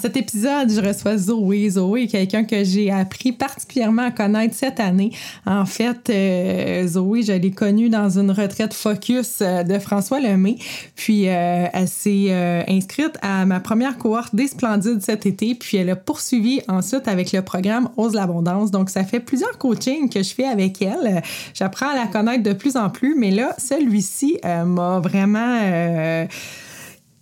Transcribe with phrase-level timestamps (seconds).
[0.00, 1.68] Cet épisode, je reçois Zoé.
[1.70, 5.12] Zoé quelqu'un que j'ai appris particulièrement à connaître cette année.
[5.44, 10.56] En fait, euh, Zoé, je l'ai connue dans une retraite focus euh, de François Lemay.
[10.96, 15.54] Puis, euh, elle s'est inscrite à ma première cohorte des Splendides cet été.
[15.54, 18.70] Puis, elle a poursuivi ensuite avec le programme Ose l'abondance.
[18.70, 21.22] Donc, ça fait plusieurs coachings que je fais avec elle.
[21.52, 23.14] J'apprends à la connaître de plus en plus.
[23.16, 26.26] Mais là, celui-ci m'a vraiment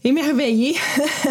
[0.04, 0.77] émerveillée.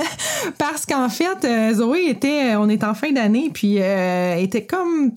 [0.58, 5.12] Parce qu'en fait euh, Zoé était on est en fin d'année puis euh, était comme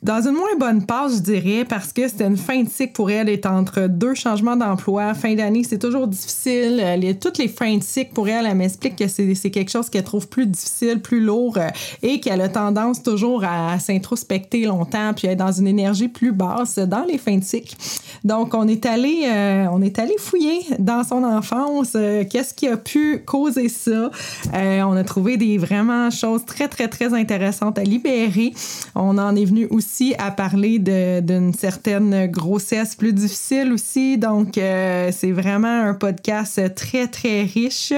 [0.00, 3.10] dans une moins bonne passe, je dirais, parce que c'était une fin de cycle pour
[3.10, 5.12] elle, est entre deux changements d'emploi.
[5.14, 6.80] Fin d'année, c'est toujours difficile.
[7.20, 10.28] toutes les fins de cycle pour elle, elle m'explique que c'est quelque chose qu'elle trouve
[10.28, 11.66] plus difficile, plus lourd euh,
[12.02, 16.78] et qu'elle a tendance toujours à s'introspecter longtemps puis être dans une énergie plus basse
[16.78, 17.74] dans les fins de cycle.
[18.22, 22.68] Donc, on est allé, euh, on est allé fouiller dans son enfance euh, qu'est-ce qui
[22.68, 24.10] a pu causer ça.
[24.54, 28.52] on a trouvé des vraiment choses très, très, très intéressantes à libérer.
[28.94, 29.87] On en est venu aussi
[30.18, 34.18] à parler d'une certaine grossesse plus difficile aussi.
[34.18, 37.92] Donc, euh, c'est vraiment un podcast très, très riche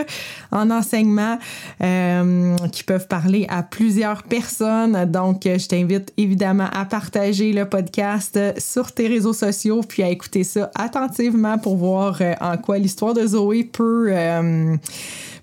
[0.51, 1.39] en enseignements
[1.83, 5.05] euh, qui peuvent parler à plusieurs personnes.
[5.07, 10.45] Donc, je t'invite évidemment à partager le podcast sur tes réseaux sociaux puis à écouter
[10.45, 14.13] ça attentivement pour voir euh, en quoi l'histoire de Zoé peut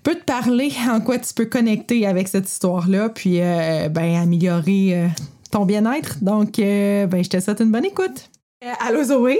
[0.02, 5.08] peut te parler, en quoi tu peux connecter avec cette histoire-là, puis ben, améliorer
[5.50, 6.16] ton bien-être.
[6.22, 8.30] Donc, euh, ben, je te souhaite une bonne écoute.
[8.64, 9.38] Euh, allô Zoé.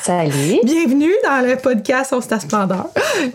[0.00, 0.58] Salut.
[0.64, 2.88] Bienvenue dans le podcast On ta splendeur.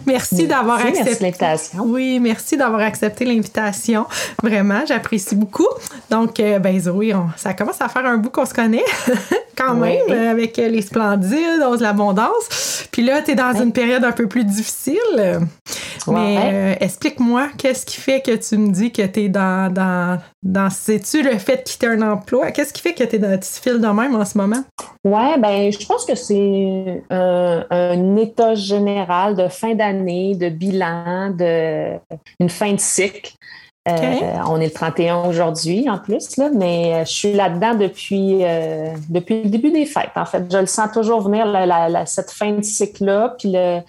[0.07, 1.83] Merci, d'avoir accepté l'invitation.
[1.85, 4.07] Oui, merci d'avoir accepté l'invitation.
[4.41, 5.67] Vraiment, j'apprécie beaucoup.
[6.09, 8.85] Donc, euh, ben Zoé, ça commence à faire un bout qu'on se connaît
[9.55, 12.87] quand même avec les splendides, Ose l'abondance.
[12.91, 15.41] Puis là, tu es dans une période un peu plus difficile.
[16.07, 20.69] Mais explique-moi, qu'est-ce qui fait que tu me dis que tu es dans, dans, dans
[20.69, 22.51] sais-tu le fait de quitter un emploi?
[22.51, 24.63] Qu'est-ce qui fait que tu es dans tu files de même en ce moment?
[25.03, 31.93] Oui, ben je pense que c'est un, état général de fin d'année, de bilan, de
[32.39, 33.33] une fin de cycle.
[33.87, 38.93] Euh, on est le 31 aujourd'hui en plus, là, mais je suis là-dedans depuis, euh,
[39.09, 40.11] depuis le début des fêtes.
[40.15, 41.47] En fait, je le sens toujours venir
[42.05, 43.35] cette fin de cycle-là.
[43.39, 43.79] Puis le,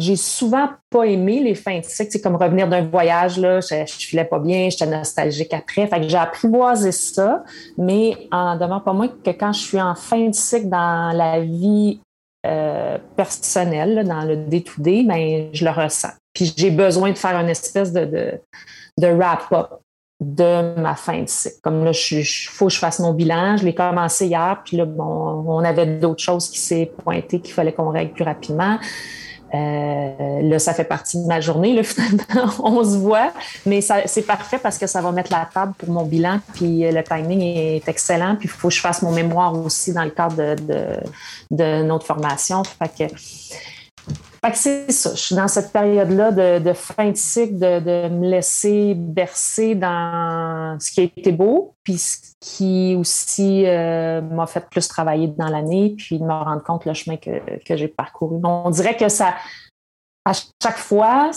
[0.00, 2.10] j'ai souvent pas aimé les fins de cycle.
[2.10, 5.86] C'est comme revenir d'un voyage, là, je, ne filais pas bien, j'étais nostalgique après.
[5.86, 7.44] Fait que j'ai apprivoisé ça,
[7.76, 11.40] mais en demandant pas moins que quand je suis en fin de cycle dans la
[11.40, 12.00] vie
[12.46, 16.12] euh, personnelle, dans le day-to-day, ben, je le ressens.
[16.32, 18.40] Puis j'ai besoin de faire une espèce de,
[18.98, 19.80] de, wrap-up
[20.20, 21.56] de ma fin de cycle.
[21.62, 23.58] Comme là, il faut que je fasse mon bilan.
[23.58, 27.52] Je l'ai commencé hier, puis là, bon, on avait d'autres choses qui s'est pointées qu'il
[27.52, 28.78] fallait qu'on règle plus rapidement.
[29.52, 33.32] Euh, là, ça fait partie de ma journée, là, finalement, on se voit,
[33.66, 36.92] mais c'est parfait parce que ça va mettre la table pour mon bilan, puis euh,
[36.92, 40.10] le timing est excellent, puis il faut que je fasse mon mémoire aussi dans le
[40.10, 40.96] cadre de, de,
[41.50, 42.62] de notre formation.
[42.64, 43.14] Fait que,
[44.42, 45.10] fait que c'est ça.
[45.14, 50.90] Je suis dans cette période-là de, fin de cycle, de, me laisser bercer dans ce
[50.90, 55.94] qui a été beau, puis ce qui aussi euh, m'a fait plus travailler dans l'année,
[55.96, 58.40] puis de me rendre compte le chemin que, que j'ai parcouru.
[58.42, 59.34] On dirait que ça,
[60.24, 60.32] à
[60.62, 61.30] chaque fois,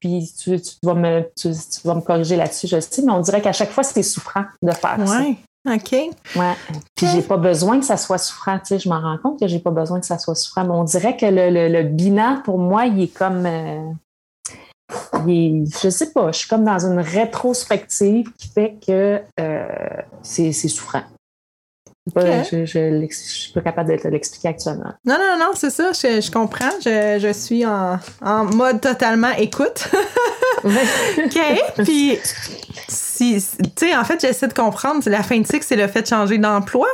[0.00, 1.50] puis tu, tu, vas me, tu,
[1.84, 4.72] vas me corriger là-dessus, je sais, mais on dirait qu'à chaque fois, c'est souffrant de
[4.72, 5.22] faire ça.
[5.68, 5.92] OK.
[5.92, 6.54] Ouais.
[6.96, 8.58] Puis j'ai pas besoin que ça soit souffrant.
[8.58, 10.64] Tu sais, je m'en rends compte que j'ai pas besoin que ça soit souffrant.
[10.64, 13.44] Mais on dirait que le, le, bilan, pour moi, il est comme.
[13.44, 13.90] Euh,
[15.26, 19.66] il je sais pas, je suis comme dans une rétrospective qui fait que euh,
[20.22, 21.04] c'est souffrant.
[22.16, 24.92] Je, je, suis pas capable de te l'expliquer actuellement.
[25.04, 26.70] Non, non, non, c'est ça, je, comprends.
[26.82, 29.88] Je, suis en, en, mode totalement écoute.
[30.64, 31.38] OK.
[31.84, 32.18] Puis,
[33.20, 36.02] si, tu sais, en fait, j'essaie de comprendre, la fin de cycle, c'est le fait
[36.02, 36.86] de changer d'emploi.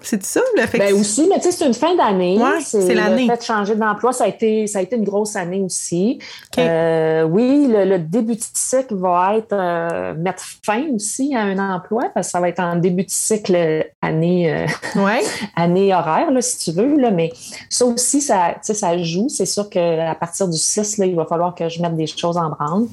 [0.00, 2.38] C'est ça, le fait ben aussi, mais tu sais, c'est une fin d'année.
[2.64, 3.26] c'est l'année.
[3.26, 6.18] Le fait de changer d'emploi, ça a été, ça a été une grosse année aussi.
[6.58, 12.04] Euh, oui, le, début de cycle va être euh, mettre fin aussi à un emploi,
[12.14, 14.66] parce que ça va être en début de cycle année, euh,
[15.56, 16.96] année horaire, là, si tu veux.
[16.96, 17.30] Là, mais
[17.68, 19.28] ça aussi, ça, ça joue.
[19.28, 22.38] C'est sûr qu'à partir du 6, là, il va falloir que je mette des choses
[22.38, 22.86] en branle.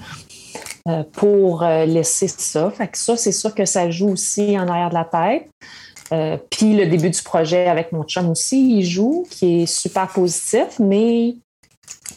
[0.87, 2.71] Euh, pour euh, laisser ça.
[2.71, 5.47] Fait que ça, c'est sûr que ça joue aussi en arrière de la tête.
[6.11, 10.07] Euh, puis le début du projet avec mon chum aussi, il joue, qui est super
[10.07, 11.35] positif, mais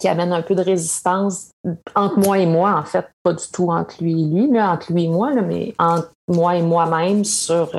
[0.01, 1.51] qui amène un peu de résistance
[1.95, 4.91] entre moi et moi, en fait, pas du tout entre lui et lui, mais entre
[4.95, 7.71] lui et moi, mais entre moi et moi-même sur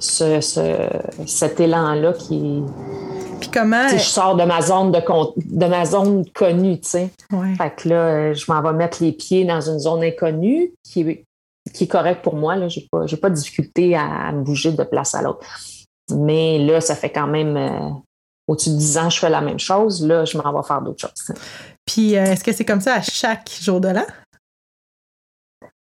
[0.00, 0.40] ce,
[1.26, 2.62] cet élan-là qui,
[3.40, 3.88] puis comment.
[3.88, 7.10] je sors de ma zone de, de ma zone connue, tu sais.
[7.56, 11.24] Fait que là, je m'en vais mettre les pieds dans une zone inconnue qui est,
[11.72, 12.68] qui est correcte pour moi.
[12.68, 15.46] Je n'ai pas, pas de difficulté à, me bouger de place à l'autre.
[16.10, 17.90] Mais là, ça fait quand même euh,
[18.46, 20.04] au-dessus de 10 ans, je fais la même chose.
[20.04, 21.36] Là, je m'en vais faire d'autres choses.
[21.84, 24.06] Puis euh, est-ce que c'est comme ça à chaque jour de l'an?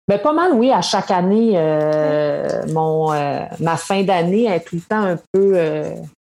[0.08, 0.72] Ben, pas mal, oui.
[0.72, 3.10] À chaque année, euh, mon,
[3.60, 5.56] ma fin d'année est tout le temps un peu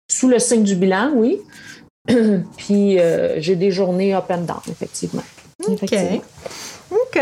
[0.09, 1.41] sous le signe du bilan, oui.
[2.57, 5.23] Puis euh, j'ai des journées up and down, effectivement.
[5.67, 5.95] OK.
[6.89, 7.19] OK,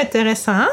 [0.00, 0.66] intéressant,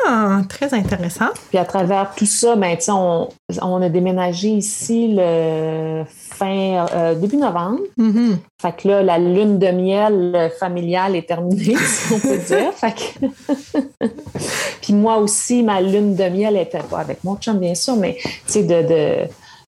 [0.50, 1.30] très intéressant.
[1.50, 3.30] Puis à travers tout ça, ben, on,
[3.62, 7.80] on a déménagé ici le fin euh, début novembre.
[7.98, 8.36] Mm-hmm.
[8.62, 12.74] Fait que là, la lune de miel familiale est terminée, si on peut dire.
[12.74, 14.08] Fait que...
[14.82, 18.18] Puis moi aussi, ma lune de miel était pas avec mon chum, bien sûr, mais
[18.22, 19.28] tu sais, de, de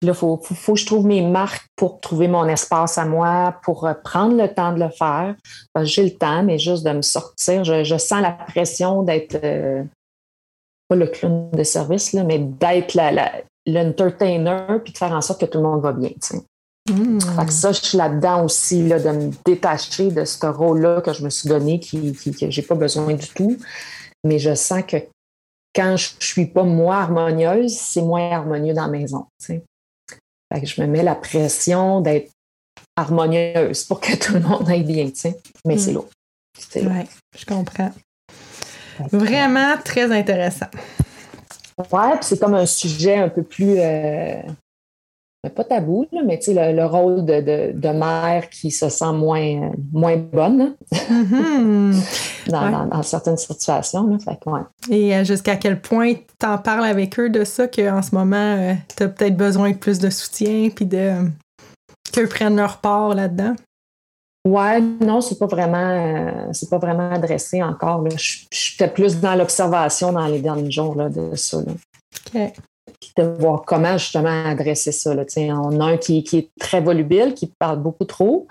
[0.02, 3.84] Là, il faut, que je trouve mes marques pour trouver mon espace à moi, pour
[3.84, 5.34] euh, prendre le temps de le faire.
[5.82, 7.64] J'ai le temps, mais juste de me sortir.
[7.64, 9.82] Je, sens la pression d'être, euh,
[10.88, 12.96] pas le clown de service, là, mais d'être
[13.66, 16.10] l'entertainer puis de faire en sorte que tout le monde va bien.
[16.90, 17.18] Mmh.
[17.50, 21.30] ça, je suis là-dedans aussi, là, de me détacher de ce rôle-là que je me
[21.30, 23.58] suis donné, qui, qui que j'ai pas besoin du tout.
[24.22, 24.96] Mais je sens que
[25.74, 29.26] quand je ne suis pas moi harmonieuse, c'est moins harmonieux dans la maison
[30.62, 32.30] je me mets la pression d'être
[32.96, 35.28] harmonieuse pour que tout le monde aille bien, tu
[35.64, 35.94] Mais c'est hmm.
[35.94, 36.08] lourd.
[36.74, 37.04] Oui,
[37.36, 37.92] je comprends.
[39.12, 40.66] Vraiment très intéressant.
[41.92, 44.42] Ouais, puis c'est comme un sujet un peu plus euh,
[45.48, 52.48] pas tabou, mais le, le rôle de, mère qui se sent moins, moins bonne mm-hmm.
[52.48, 54.18] dans, certaines situations.
[54.90, 58.36] Et euh, jusqu'à quel point tu en parles avec eux de ça, qu'en ce moment,
[58.36, 61.12] euh, tu as peut-être besoin de plus de soutien, puis de
[62.12, 63.54] qu'eux prennent leur part là-dedans?
[64.46, 68.04] Ouais, non, c'est pas vraiment euh, c'est pas vraiment adressé encore.
[68.50, 71.58] J'étais plus dans l'observation dans les derniers jours là, de ça.
[71.58, 72.52] OK
[73.16, 75.14] de voir comment justement adresser ça.
[75.14, 75.24] Là.
[75.36, 78.46] On a un qui, est très volubile, qui parle beaucoup trop,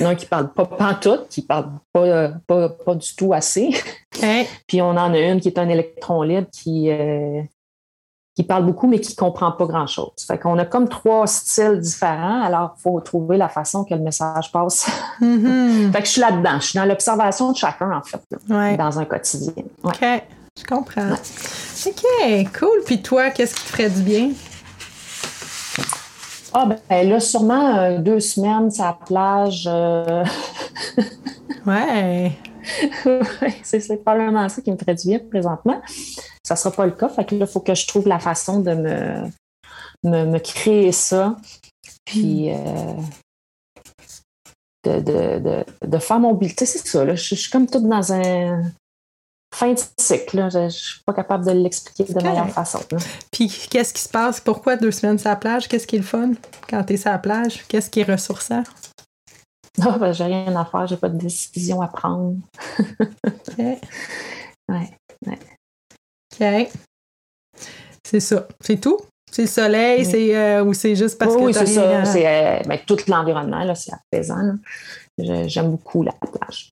[0.00, 3.70] un qui parle pas pantoute, qui parle pas, pas, du tout assez.
[4.66, 7.42] Puis on en a une qui est un électron libre qui, euh,
[8.36, 10.12] qui parle beaucoup, mais qui comprend pas grand-chose.
[10.26, 14.00] Fait qu'on a comme trois styles différents, alors il faut trouver la façon que le
[14.00, 14.90] message passe.
[15.20, 15.92] Mm-hmm.
[15.92, 19.04] fait que je suis là-dedans, je suis dans l'observation de chacun, en fait, dans un
[19.04, 19.64] quotidien.
[20.60, 21.12] Je comprends.
[21.12, 22.84] OK, cool.
[22.84, 24.30] Puis toi, qu'est-ce qui te ferait du bien?
[26.52, 29.64] Ah, ben là, sûrement euh, deux semaines sur la plage.
[29.66, 30.24] Euh.
[31.66, 32.32] ouais.
[33.62, 35.80] c'est probablement ça qui me ferait du bien présentement.
[36.44, 37.08] Ça ne sera pas le cas.
[37.08, 39.30] Fait que là, il faut que je trouve la façon de me,
[40.02, 41.36] me, créer ça.
[42.04, 42.50] Puis.
[42.50, 42.56] Hmm.
[42.56, 42.94] Euh,
[44.82, 46.54] de, de, de, faire mon bilan.
[46.56, 47.04] c'est ça.
[47.04, 48.62] Là, je, suis comme toute dans un
[49.54, 50.48] fin de cycle.
[50.50, 52.80] Je ne suis pas capable de l'expliquer de meilleure façon.
[53.30, 54.40] Puis, qu'est-ce qui se passe?
[54.40, 55.68] Pourquoi deux semaines sur la plage?
[55.68, 56.32] Qu'est-ce qui est le fun
[56.68, 57.64] quand tu es sur la plage?
[57.68, 58.62] Qu'est-ce qui est ressourçant?
[59.82, 62.36] Ah, ben, j'ai rien à faire, j'ai pas de décision à prendre.
[63.26, 63.58] OK.
[64.68, 64.90] Ouais,
[65.26, 66.70] OK.
[68.04, 68.48] C'est ça.
[68.60, 68.98] C'est tout?
[69.30, 72.04] C'est le soleil, c'est euh, ou c'est juste parce que Oui, c'est ça.
[72.04, 74.54] C'est euh, ben, tout l'environnement, c'est apaisant.
[75.18, 76.70] J'aime beaucoup la plage.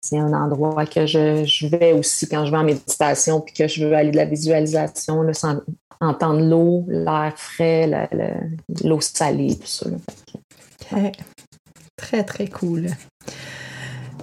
[0.00, 3.84] C'est un endroit que je, vais aussi quand je vais en méditation puis que je
[3.84, 5.24] veux aller de la visualisation,
[6.00, 8.08] entendre l'eau, l'air frais,
[8.84, 9.86] l'eau salée, tout ça.
[11.96, 12.88] Très, très cool.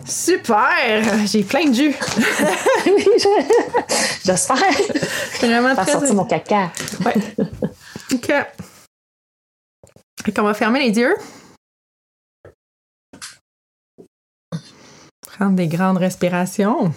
[0.05, 1.25] Super!
[1.25, 1.95] J'ai plein de jus.
[2.85, 3.05] oui,
[4.25, 4.57] j'espère.
[5.39, 5.91] Vraiment très...
[5.91, 6.71] sortir mon caca.
[8.13, 8.29] OK.
[10.27, 11.15] Et on va fermer les yeux.
[15.51, 16.93] Des grandes respirations.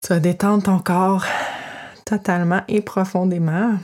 [0.00, 1.24] Tu vas détendre ton corps
[2.06, 3.78] totalement et profondément.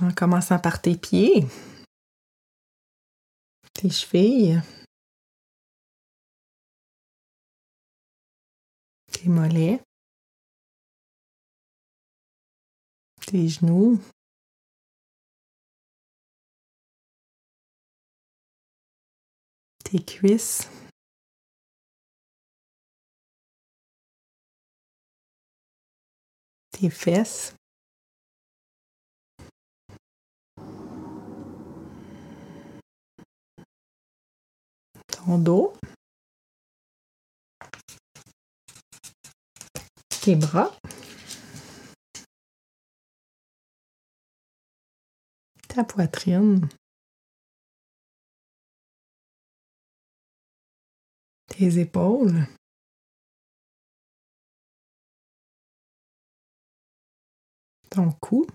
[0.00, 1.46] En commençant par tes pieds,
[3.74, 4.60] tes chevilles,
[9.12, 9.82] tes mollets,
[13.26, 14.00] tes genoux,
[19.86, 20.68] tes cuisses.
[26.72, 27.54] tes fesses.
[35.06, 35.72] Ton dos.
[40.20, 40.70] Tes bras.
[45.68, 46.68] Ta poitrine.
[51.56, 52.46] Tes épaules.
[57.88, 58.46] ton cou.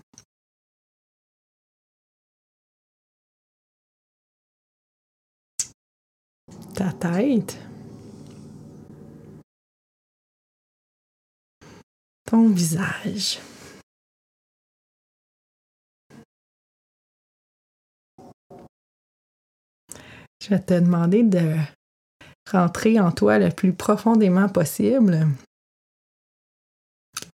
[6.76, 7.58] Ta tête.
[12.24, 13.40] Ton visage.
[20.40, 21.56] Je vais te demander de
[22.52, 25.26] rentrer en toi le plus profondément possible,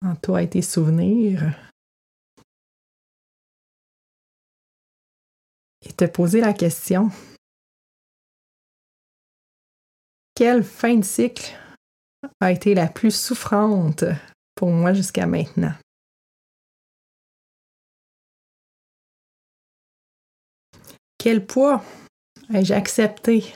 [0.02, 1.54] en toi et tes souvenirs,
[5.82, 7.10] et te poser la question,
[10.34, 11.56] quelle fin de cycle
[12.40, 14.04] a été la plus souffrante
[14.54, 15.74] pour moi jusqu'à maintenant?
[21.18, 21.82] Quel poids
[22.54, 23.52] ai-je accepté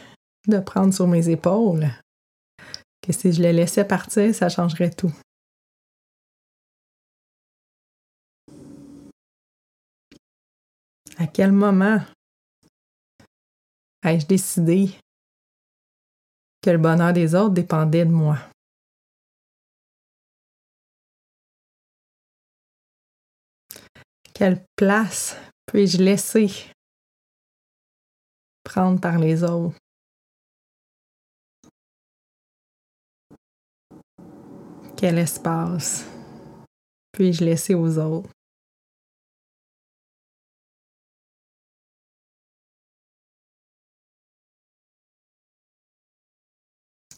[0.48, 1.88] de prendre sur mes épaules
[3.02, 5.12] que si je le laissais partir, ça changerait tout?
[11.18, 12.00] À quel moment
[14.04, 14.90] ai-je décidé
[16.62, 18.38] que le bonheur des autres dépendait de moi?
[24.34, 26.50] Quelle place puis-je laisser
[28.64, 29.81] prendre par les autres?
[35.02, 36.04] Quel espace
[37.10, 38.30] puis-je laisser aux autres?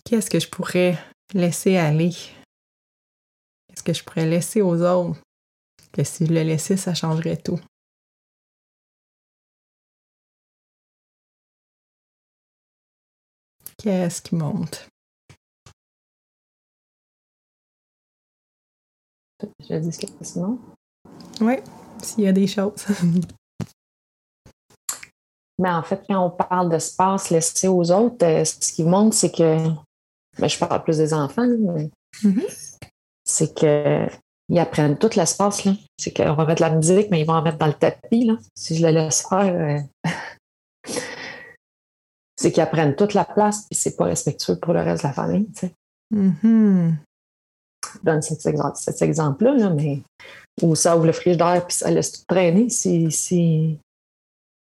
[0.07, 0.99] qu'est-ce que je pourrais
[1.35, 2.13] laisser aller?
[3.69, 5.21] Qu'est-ce que je pourrais laisser aux autres?
[5.93, 7.61] Que si je le laissais, ça changerait tout?
[13.77, 14.89] Qu'est-ce qui monte?
[19.69, 20.59] Je dis sinon?
[21.41, 21.55] Oui,
[22.03, 22.87] s'il y a des choses.
[25.59, 29.33] Mais en fait, quand on parle d'espace laissé aux autres, euh, ce qui montre, c'est
[29.33, 29.69] que
[30.39, 31.91] ben, je parle plus des enfants, mais
[32.23, 32.79] mm-hmm.
[33.25, 35.67] c'est qu'ils apprennent tout l'espace.
[35.99, 38.25] C'est qu'on va mettre la musique, mais ils vont en mettre dans le tapis.
[38.25, 38.37] Là.
[38.55, 40.11] Si je le laisse faire, euh,
[42.37, 45.15] c'est qu'ils apprennent toute la place, puis c'est pas respectueux pour le reste de la
[45.15, 45.49] famille.
[45.53, 45.67] Tu
[46.15, 46.95] mm-hmm.
[47.95, 50.03] Je donne cet, exemple, cet exemple-là, mais
[50.63, 52.69] où ça ouvre le frigidaire puis ça laisse tout traîner.
[52.69, 53.79] Si, si,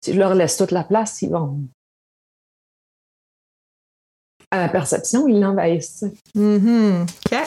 [0.03, 1.59] si je leur laisse toute la place, ils vont,
[4.51, 6.05] à la perception, ils l'envahissent.
[6.35, 7.37] Mm OK.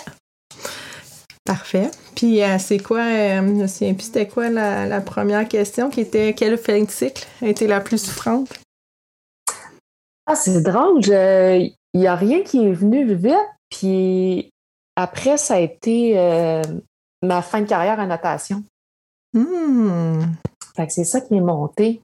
[1.44, 1.90] Parfait.
[2.16, 6.82] Puis euh, c'est quoi, euh, puis c'était quoi la, première question qui était quelle fin
[6.82, 8.48] de cycle a été la plus souffrante?
[10.26, 11.02] Ah, c'est drôle.
[11.04, 13.34] Il n'y a rien qui est venu vite.
[13.68, 14.50] Puis
[14.96, 16.62] après, ça a été euh,
[17.22, 18.62] ma fin de carrière en natation.
[19.32, 20.20] Hmm.
[20.76, 22.00] Fait que c'est ça qui est monté.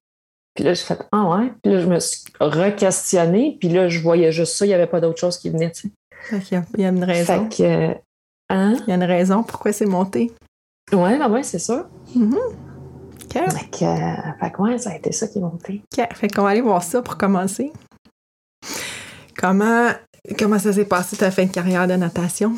[0.55, 1.53] Puis là, j'ai fait Ah ouais.
[1.63, 3.57] Puis là, je me suis re-questionnée.
[3.61, 4.65] Puis là, je voyais juste ça.
[4.65, 5.71] Il n'y avait pas d'autre chose qui venait.
[5.71, 5.93] Tu
[6.31, 6.43] sais.
[6.77, 7.49] il, y a, une raison.
[7.49, 7.95] Fait que,
[8.49, 8.77] hein?
[8.87, 10.33] Il y a une raison pourquoi c'est monté.
[10.93, 11.89] Ouais, ben ouais, c'est ça.
[12.15, 12.35] Mm
[13.33, 15.83] Fait que, fait que ouais, ça a été ça qui est monté.
[15.97, 16.09] OK.
[16.15, 17.73] Fait qu'on va aller voir ça pour commencer.
[19.37, 19.91] Comment,
[20.39, 22.55] comment ça s'est passé ta fin de carrière de natation?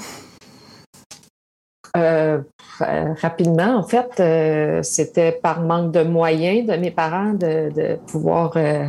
[1.96, 2.40] Euh,
[2.80, 8.52] rapidement, en fait, euh, c'était par manque de moyens de mes parents de, pouvoir.
[8.56, 8.88] Euh,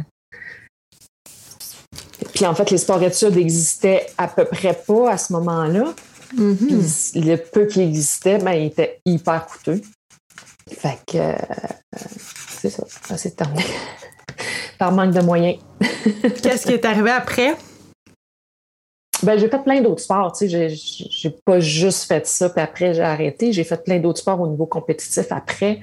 [2.34, 5.94] puis en fait, les sports études n'existaient à peu près pas à ce moment-là.
[6.36, 7.28] Mm-hmm.
[7.28, 9.82] le peu qui existait, ben, il était hyper coûteux.
[10.72, 11.36] Fait que euh,
[12.60, 12.86] c'est ça,
[13.18, 13.64] c'est terminé.
[14.80, 15.60] Par manque de moyens.
[16.42, 17.56] Qu'est-ce qui est arrivé après?
[19.24, 20.34] Ben, j'ai fait plein d'autres sports.
[20.34, 23.54] Tu sais, j'ai pas juste fait ça, puis après, j'ai arrêté.
[23.54, 25.80] J'ai fait plein d'autres sports au niveau compétitif après.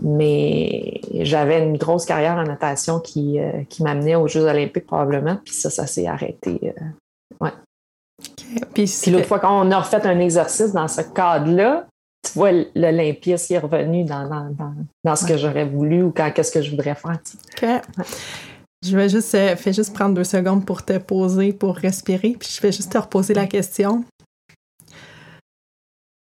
[0.00, 5.38] Mais j'avais une grosse carrière en natation qui, euh, qui m'amenait aux Jeux olympiques probablement.
[5.44, 6.58] Puis ça, ça s'est arrêté.
[6.62, 7.52] Euh, ouais.
[8.74, 11.86] Puis, l'autre fois, quand on a refait un exercice dans ce cadre-là,
[12.22, 14.28] tu vois, l'Olympias est revenu dans,
[15.04, 17.18] dans, ce que j'aurais voulu ou qu'est-ce que je voudrais faire.
[18.84, 22.60] Je vais juste, euh, juste prendre deux secondes pour te poser, pour respirer, puis je
[22.60, 24.04] vais juste te reposer la question.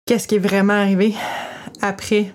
[0.07, 1.15] Qu'est-ce qui est vraiment arrivé
[1.81, 2.33] après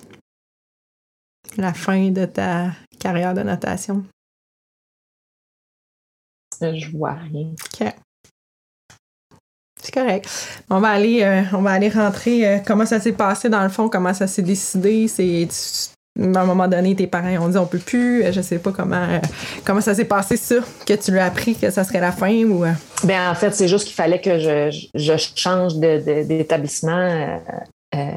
[1.58, 4.06] la fin de ta carrière de natation?
[6.62, 7.50] Je vois rien.
[7.52, 7.94] OK.
[9.82, 10.28] C'est correct.
[10.70, 12.48] On va aller, euh, on va aller rentrer.
[12.48, 13.90] Euh, comment ça s'est passé dans le fond?
[13.90, 15.08] Comment ça s'est décidé?
[15.08, 15.48] C'est
[16.20, 18.24] à un moment donné, tes parents ont dit on peut plus.
[18.32, 19.20] Je sais pas comment euh,
[19.66, 20.56] comment ça s'est passé ça,
[20.86, 22.66] que tu lui as appris que ça serait la fin ou.
[23.04, 27.40] Ben en fait, c'est juste qu'il fallait que je, je change d'établissement.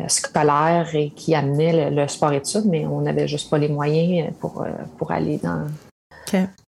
[0.08, 4.66] scolaire et qui amenait le, sport études, mais on n'avait juste pas les moyens pour,
[4.98, 5.64] pour aller dans,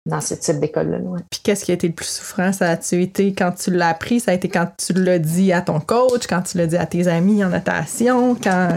[0.06, 0.98] dans ce type d'école-là.
[1.30, 2.52] Puis qu'est-ce qui a été le plus souffrant?
[2.52, 4.20] Ça a-tu été quand tu l'as appris?
[4.20, 6.86] Ça a été quand tu l'as dit à ton coach, quand tu l'as dit à
[6.86, 8.68] tes amis en natation, quand.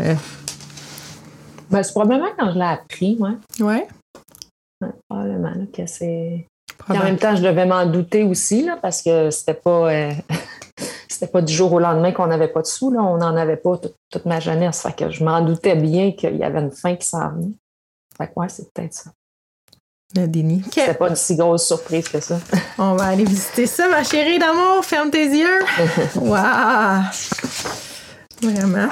[1.69, 3.63] Ben, c'est probablement quand je l'ai appris, ouais.
[3.63, 3.88] Ouais.
[5.07, 6.45] probablement que c'est.
[6.88, 9.91] en même temps, je devais m'en douter aussi, là, parce que c'était pas.
[9.91, 10.11] Euh,
[11.07, 12.91] c'était pas du jour au lendemain qu'on n'avait pas de sous.
[12.91, 13.01] Là.
[13.01, 14.81] On n'en avait pas toute, ma jeunesse.
[14.81, 17.53] Fait que je m'en doutais bien qu'il y avait une fin qui s'en venait.
[18.17, 19.11] Fait que ouais, c'est peut-être ça.
[20.15, 20.63] Le déni.
[20.71, 22.39] C'est pas une si grosse surprise que ça.
[22.79, 24.84] On va aller visiter ça, ma chérie d'amour.
[24.84, 25.60] Ferme tes yeux.
[26.15, 27.03] Waouh!
[28.41, 28.89] Vraiment.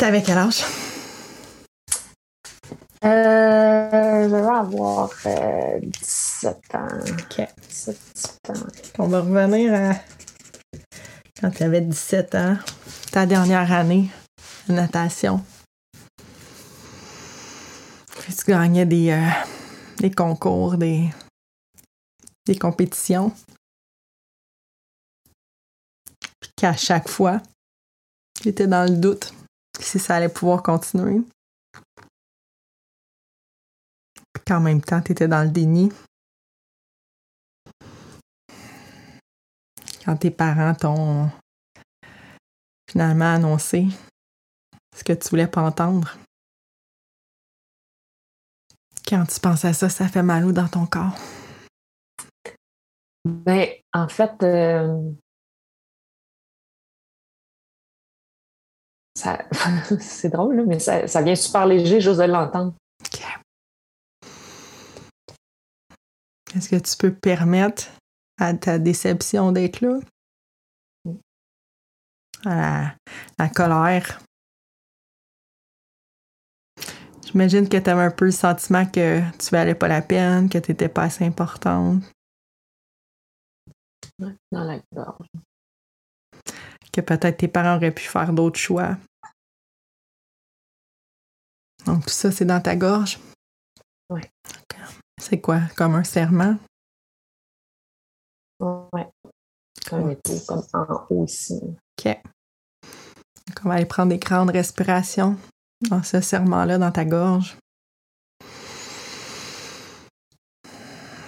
[0.00, 0.64] T'avais quel âge?
[3.04, 5.10] Euh, je vais avoir
[5.92, 6.88] 17 euh, ans.
[7.12, 7.46] OK.
[7.68, 7.98] 17,
[8.48, 8.52] ans.
[8.98, 9.94] On va revenir à
[11.40, 12.56] quand tu avais 17 ans,
[13.12, 14.10] ta dernière année
[14.68, 15.42] de natation
[18.40, 19.30] tu gagnais des, euh,
[19.98, 21.10] des concours, des,
[22.46, 23.32] des compétitions.
[26.40, 27.40] Puis qu'à chaque fois,
[28.42, 29.34] j'étais dans le doute
[29.80, 31.20] si ça allait pouvoir continuer.
[34.32, 35.92] Puis qu'en même temps, tu étais dans le déni.
[40.04, 41.30] Quand tes parents t'ont
[42.90, 43.86] finalement annoncé
[44.96, 46.16] ce que tu voulais pas entendre.
[49.06, 51.16] Quand tu penses à ça, ça fait mal où dans ton corps?
[53.24, 55.12] Ben, en fait, euh,
[60.00, 62.74] c'est drôle, mais ça, vient super léger, j'ose l'entendre.
[63.04, 63.22] OK.
[66.56, 67.88] Est-ce que tu peux permettre
[68.38, 69.98] à ta déception d'être là?
[72.46, 72.94] À
[73.38, 74.20] la colère,
[77.30, 80.58] J'imagine que tu avais un peu le sentiment que tu valais pas la peine, que
[80.58, 82.02] tu n'étais pas assez importante.
[84.18, 85.28] dans la gorge.
[86.92, 88.96] Que peut-être tes parents auraient pu faire d'autres choix.
[91.86, 93.18] Donc tout ça, c'est dans ta gorge?
[94.10, 94.22] Oui.
[95.20, 95.60] C'est quoi?
[95.76, 96.56] Comme un serment?
[98.60, 99.02] Oui.
[99.88, 100.16] Comme,
[100.46, 101.60] comme en haut ici.
[101.62, 102.04] OK.
[103.46, 105.36] Donc on va aller prendre des grandes respirations
[105.88, 107.56] dans ce serment-là dans ta gorge.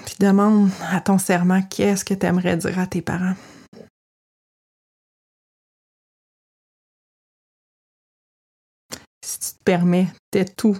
[0.04, 3.36] Puis demande à ton serment qu'est-ce que tu aimerais dire à tes parents?
[9.64, 10.76] T'es tout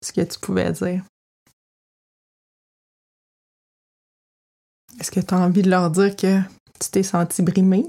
[0.00, 1.04] ce que tu pouvais dire.
[5.00, 6.40] Est-ce que tu as envie de leur dire que
[6.80, 7.86] tu t'es senti brimé?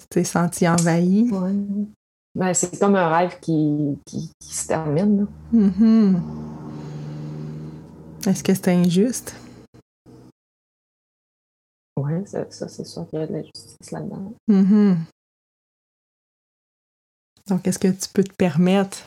[0.00, 1.30] Tu t'es senti envahi?
[2.34, 5.26] Ben, c'est comme un rêve qui, qui, se termine.
[5.52, 6.20] Mm-hmm.
[8.26, 9.34] Est-ce que c'est injuste?
[11.98, 14.32] Oui, ça, c'est sûr qu'il y a de l'injustice là-dedans.
[14.48, 14.96] Mm-hmm.
[17.48, 18.98] Donc, est-ce que tu peux te permettre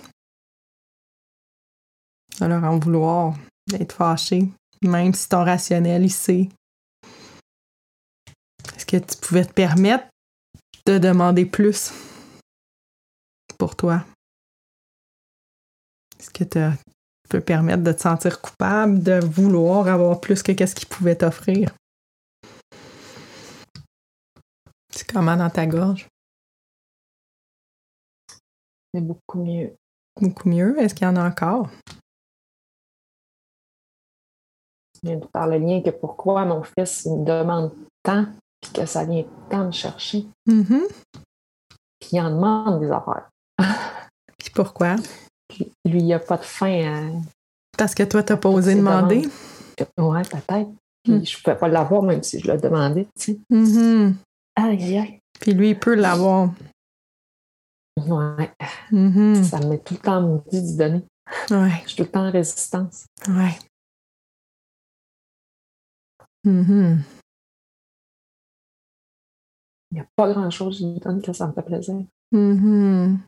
[2.39, 3.35] de leur en vouloir,
[3.67, 4.49] d'être fâché,
[4.81, 6.49] même si ton rationnel, il sait?
[8.75, 10.07] Est-ce que tu pouvais te permettre
[10.85, 11.91] de demander plus
[13.57, 14.05] pour toi?
[16.19, 16.73] Est-ce que tu as
[17.29, 21.73] peut permettre de te sentir coupable, de vouloir avoir plus que qu'est-ce qu'il pouvait t'offrir?
[24.91, 26.07] C'est comment dans ta gorge?
[29.01, 29.75] Beaucoup mieux.
[30.19, 30.79] Beaucoup mieux.
[30.79, 31.69] Est-ce qu'il y en a encore?
[34.95, 37.71] Je viens de faire le lien que pourquoi mon fils me demande
[38.03, 38.25] tant,
[38.61, 40.25] puis que ça vient tant me chercher.
[40.49, 40.87] Mm-hmm.
[41.99, 43.29] Puis il en demande des affaires.
[44.37, 44.95] puis pourquoi?
[45.47, 47.11] Puis lui, il n'y a pas de fin à.
[47.77, 49.27] Parce que toi, tu n'as pas osé demander?
[49.97, 50.69] Oui, peut-être.
[51.03, 51.23] Puis Mm.
[51.25, 53.39] je ne pouvais pas l'avoir même si je le demandais, tu sais.
[53.51, 54.15] Mhm.
[54.55, 55.19] Aïe, aïe.
[55.39, 56.49] Puis lui, il peut l'avoir.
[57.97, 58.51] Ouais,
[58.91, 59.43] Mhm.
[59.43, 61.03] ça me met tout le temps maudit d'y donner.
[61.49, 63.05] Ouais, Je suis tout le temps en résistance.
[63.29, 63.57] ouais.
[66.43, 67.03] Mhm.
[69.91, 71.95] Il n'y a pas grand-chose je lui donne que ça me fait plaisir.
[72.31, 73.19] Mhm.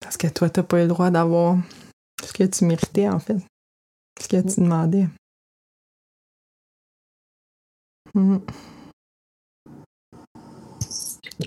[0.00, 1.56] Parce que toi, tu n'as pas eu le droit d'avoir
[2.22, 3.38] ce que tu méritais, en fait.
[4.20, 5.08] Ce que tu demandais.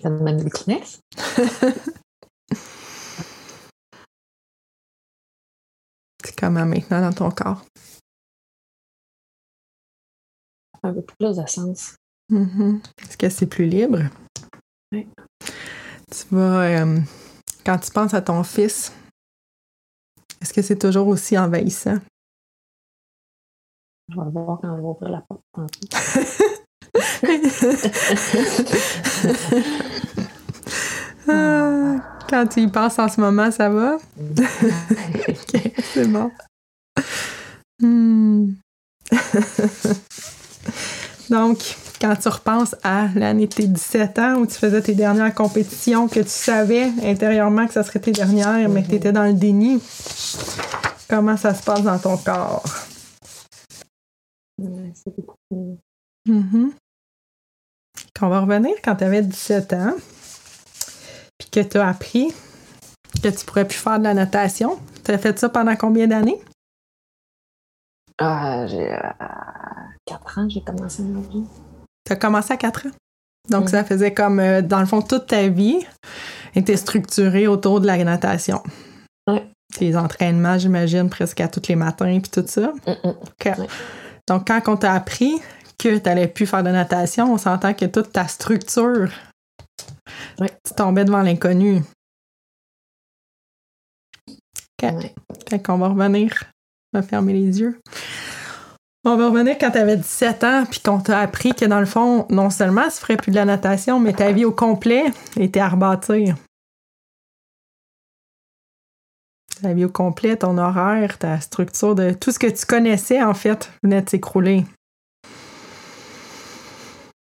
[0.09, 0.99] Même des Kleenex.
[6.23, 7.65] C'est comment maintenant dans ton corps?
[10.83, 11.95] Un peu plus de sens.
[12.29, 12.81] Mhm.
[13.01, 14.03] Est-ce que c'est plus libre?
[14.91, 15.07] Oui.
[16.11, 16.99] Tu vas, euh,
[17.65, 18.91] quand tu penses à ton fils,
[20.41, 21.97] est-ce que c'est toujours aussi envahissant?
[24.09, 25.41] Je vais le voir quand on va ouvrir la porte.
[31.27, 31.95] Ah,
[32.29, 33.97] quand tu y penses en ce moment, ça va?
[35.27, 36.31] ok, c'est bon.
[37.81, 38.53] Hmm.
[41.29, 41.57] Donc,
[41.99, 46.07] quand tu repenses à l'année de tes 17 ans où tu faisais tes dernières compétitions,
[46.07, 49.33] que tu savais intérieurement que ça serait tes dernières, mais que tu étais dans le
[49.33, 49.81] déni,
[51.09, 52.63] comment ça se passe dans ton corps?
[54.57, 55.79] C'est beaucoup.
[56.27, 56.73] Mhm.
[58.17, 59.93] Qu'on va revenir quand tu avais 17 ans,
[61.55, 62.33] que tu as appris
[63.23, 64.77] que tu pourrais plus faire de la natation?
[65.05, 66.39] Tu as fait ça pendant combien d'années?
[68.17, 68.97] Ah, j'ai euh,
[70.05, 71.43] 4 ans, j'ai commencé ma vie.
[72.05, 72.91] Tu as commencé à 4 ans?
[73.49, 73.67] Donc, Mhm.
[73.69, 75.85] ça faisait comme, euh, dans le fond, toute ta vie
[76.55, 78.61] était structurée autour de la natation.
[79.27, 79.45] Ouais.
[79.77, 82.71] Tes entraînements, j'imagine, presque à tous les matins, puis tout ça.
[82.87, 83.45] OK.
[83.45, 83.67] Ouais.
[84.27, 85.33] Donc, quand on t'a appris
[85.77, 89.09] que tu n'allais plus faire de natation, on s'entend que toute ta structure,
[90.39, 90.51] Ouais.
[90.65, 91.81] tu tombais devant l'inconnu.
[94.27, 94.83] OK.
[94.83, 95.15] Ouais.
[95.49, 96.31] Fait qu'on va revenir.
[96.93, 97.79] On va fermer les yeux.
[99.07, 101.85] On va revenir quand tu avais 17 ans, puis qu'on t'a appris que dans le
[101.85, 105.05] fond, non seulement tu ferais plus de la natation, mais ta vie au complet
[105.37, 106.35] était à rebâtir.
[109.61, 113.35] Ta vie au complet, ton horaire, ta structure de tout ce que tu connaissais, en
[113.35, 114.65] fait, venait de s'écrouler.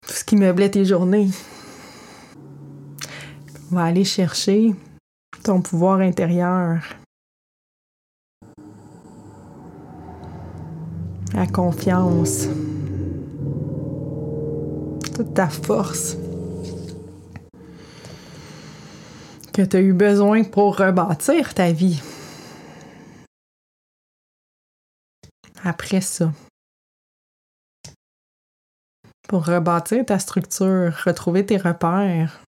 [0.08, 1.30] Tout ce qui meublait tes journées.
[3.72, 4.76] Va aller chercher
[5.46, 6.84] ton pouvoir intérieur.
[11.34, 12.48] La confiance.
[15.16, 16.18] Toute ta force.
[19.54, 22.02] Que tu as eu besoin pour rebâtir ta vie.
[25.64, 26.34] Après ça.
[29.30, 32.44] Pour rebâtir ta structure, retrouver tes repères.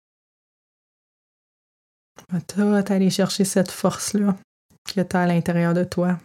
[2.32, 4.38] Va tout aller chercher cette force-là
[4.86, 6.20] que tu as à l'intérieur de toi.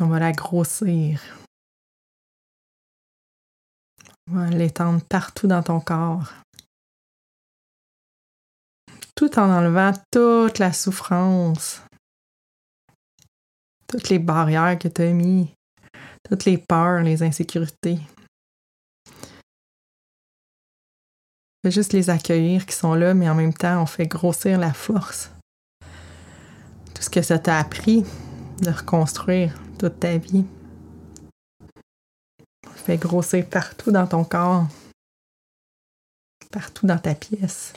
[0.00, 1.20] On va la grossir.
[4.30, 6.32] On va l'étendre partout dans ton corps.
[9.16, 11.82] Tout en enlevant toute la souffrance,
[13.88, 15.52] toutes les barrières que tu as mis,
[16.28, 17.98] toutes les peurs, les insécurités.
[21.70, 25.30] Juste les accueillir qui sont là, mais en même temps, on fait grossir la force.
[26.94, 28.04] Tout ce que ça t'a appris
[28.62, 30.44] de reconstruire toute ta vie.
[32.74, 34.66] Fais grossir partout dans ton corps,
[36.50, 37.74] partout dans ta pièce,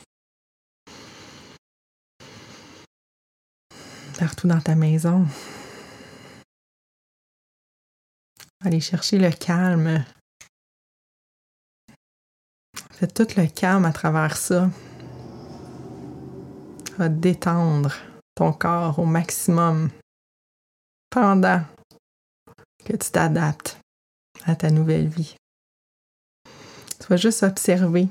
[4.18, 5.28] partout dans ta maison.
[8.64, 10.06] Aller chercher le calme.
[13.08, 14.70] Tout le calme à travers ça.
[16.98, 17.94] Va détendre
[18.36, 19.90] ton corps au maximum
[21.10, 21.64] pendant
[22.86, 23.80] que tu t'adaptes
[24.46, 25.36] à ta nouvelle vie.
[27.00, 28.08] Tu vas juste observer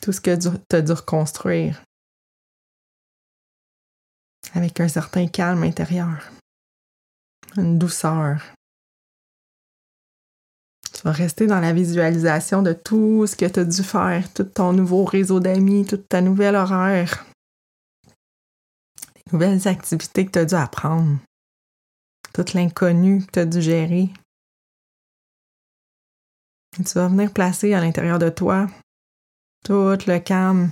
[0.00, 1.82] tout ce que tu as dû reconstruire.
[4.54, 6.30] avec un certain calme intérieur,
[7.56, 8.40] une douceur.
[11.04, 14.72] Vas rester dans la visualisation de tout ce que tu as dû faire, tout ton
[14.72, 17.26] nouveau réseau d'amis, toute ta nouvelle horaire,
[19.14, 21.18] les nouvelles activités que tu as dû apprendre,
[22.32, 24.08] tout l'inconnu que tu as dû gérer.
[26.74, 28.66] Tu vas venir placer à l'intérieur de toi
[29.62, 30.70] tout le calme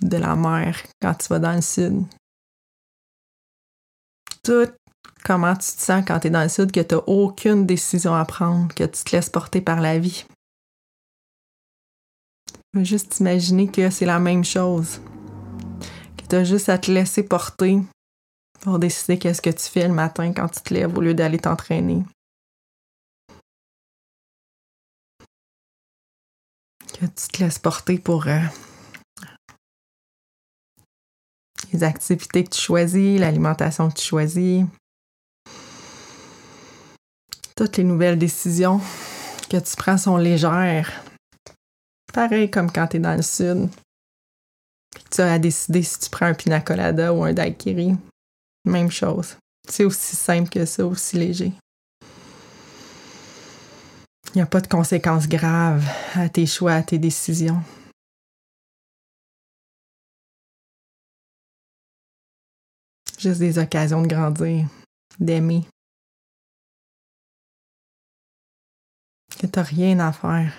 [0.00, 2.04] de la mer quand tu vas dans le sud.
[5.24, 8.14] Comment tu te sens quand tu es dans le sud, que tu n'as aucune décision
[8.14, 10.24] à prendre, que tu te laisses porter par la vie.
[12.74, 15.00] Juste imaginer que c'est la même chose.
[16.16, 17.80] Que tu as juste à te laisser porter
[18.60, 21.38] pour décider qu'est-ce que tu fais le matin quand tu te lèves au lieu d'aller
[21.38, 22.02] t'entraîner.
[26.94, 28.40] Que tu te laisses porter pour euh,
[31.72, 34.64] les activités que tu choisis, l'alimentation que tu choisis,
[37.54, 38.80] toutes les nouvelles décisions
[39.50, 41.04] que tu prends sont légères.
[42.12, 43.68] Pareil comme quand tu es dans le sud.
[45.10, 47.96] tu as à décider si tu prends un pina colada ou un daiquiri.
[48.64, 49.36] Même chose.
[49.68, 51.52] C'est aussi simple que ça, aussi léger.
[54.34, 57.62] Il n'y a pas de conséquences graves à tes choix, à tes décisions.
[63.18, 64.66] Juste des occasions de grandir,
[65.20, 65.64] d'aimer.
[69.42, 70.52] Que tu n'as rien à faire.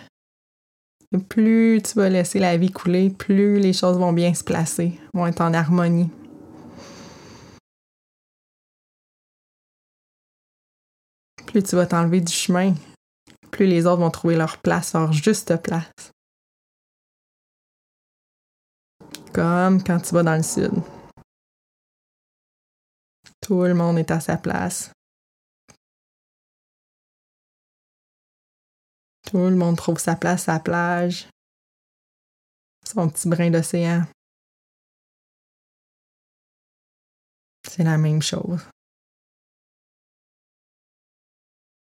[1.29, 5.25] plus tu vas laisser la vie couler, plus les choses vont bien se placer, vont
[5.25, 6.11] être en harmonie.
[11.47, 12.73] Plus tu vas t'enlever du chemin,
[13.51, 16.11] plus les autres vont trouver leur place, leur juste place.
[19.31, 20.73] Comme quand tu vas dans le sud.
[23.39, 24.91] Tout le monde est à sa place.
[29.33, 31.27] Tout le monde trouve sa place à la plage.
[32.85, 34.03] Son petit brin d'océan.
[37.67, 38.61] C'est la même chose.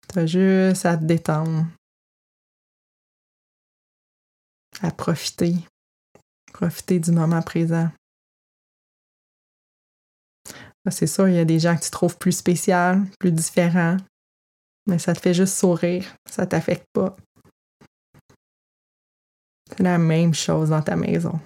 [0.09, 1.65] T'as juste à te détendre.
[4.83, 5.55] À profiter.
[6.53, 7.89] Profiter du moment présent.
[10.91, 13.97] C'est sûr, il y a des gens que tu trouves plus spéciaux, plus différents,
[14.85, 17.15] mais ça te fait juste sourire, ça t'affecte pas.
[19.69, 21.39] C'est la même chose dans ta maison.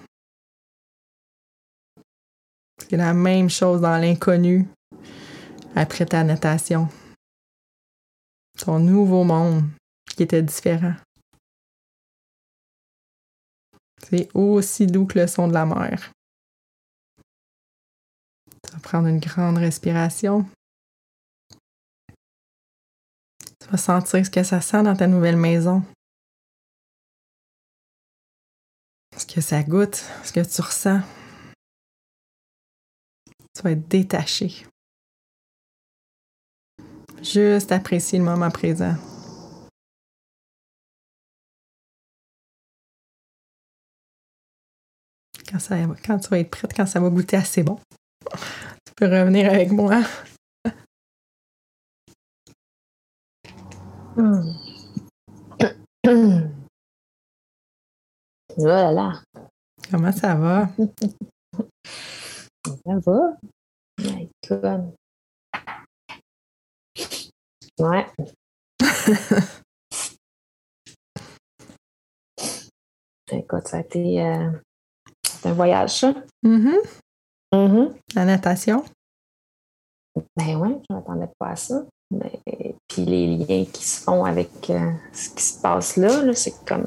[2.78, 4.68] C'est la même chose dans l'inconnu
[5.74, 6.88] après ta natation.
[8.58, 9.64] Ton nouveau monde
[10.16, 10.94] qui était différent.
[14.08, 16.12] C'est aussi doux que le son de la mer.
[18.64, 20.46] Tu vas prendre une grande respiration.
[23.68, 25.82] Tu vas sentir ce que ça sent dans ta nouvelle maison.
[29.14, 31.02] Ce que ça goûte, ce que tu ressens.
[33.54, 34.64] Tu vas être détaché.
[37.20, 38.94] Juste apprécier le moment présent.
[45.46, 45.76] Quand, ça,
[46.06, 47.78] quand tu vas être prête, quand ça va goûter assez bon,
[48.32, 50.00] tu peux revenir avec moi.
[54.18, 54.50] Hmm.
[58.56, 59.22] Voilà.
[59.88, 60.68] Comment ça va?
[62.84, 63.36] ça va?
[63.98, 64.92] My God.
[67.78, 68.06] Ouais.
[73.30, 74.50] Écoute, ça a été euh,
[75.44, 76.12] un voyage, ça.
[76.44, 77.94] Mm-hmm.
[78.16, 78.84] La natation?
[80.36, 81.84] Ben oui, je ne m'attendais pas à ça.
[82.10, 86.54] Mais, puis les liens qui se font avec euh, ce qui se passe là, c'est
[86.64, 86.86] comme.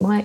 [0.00, 0.24] Ouais.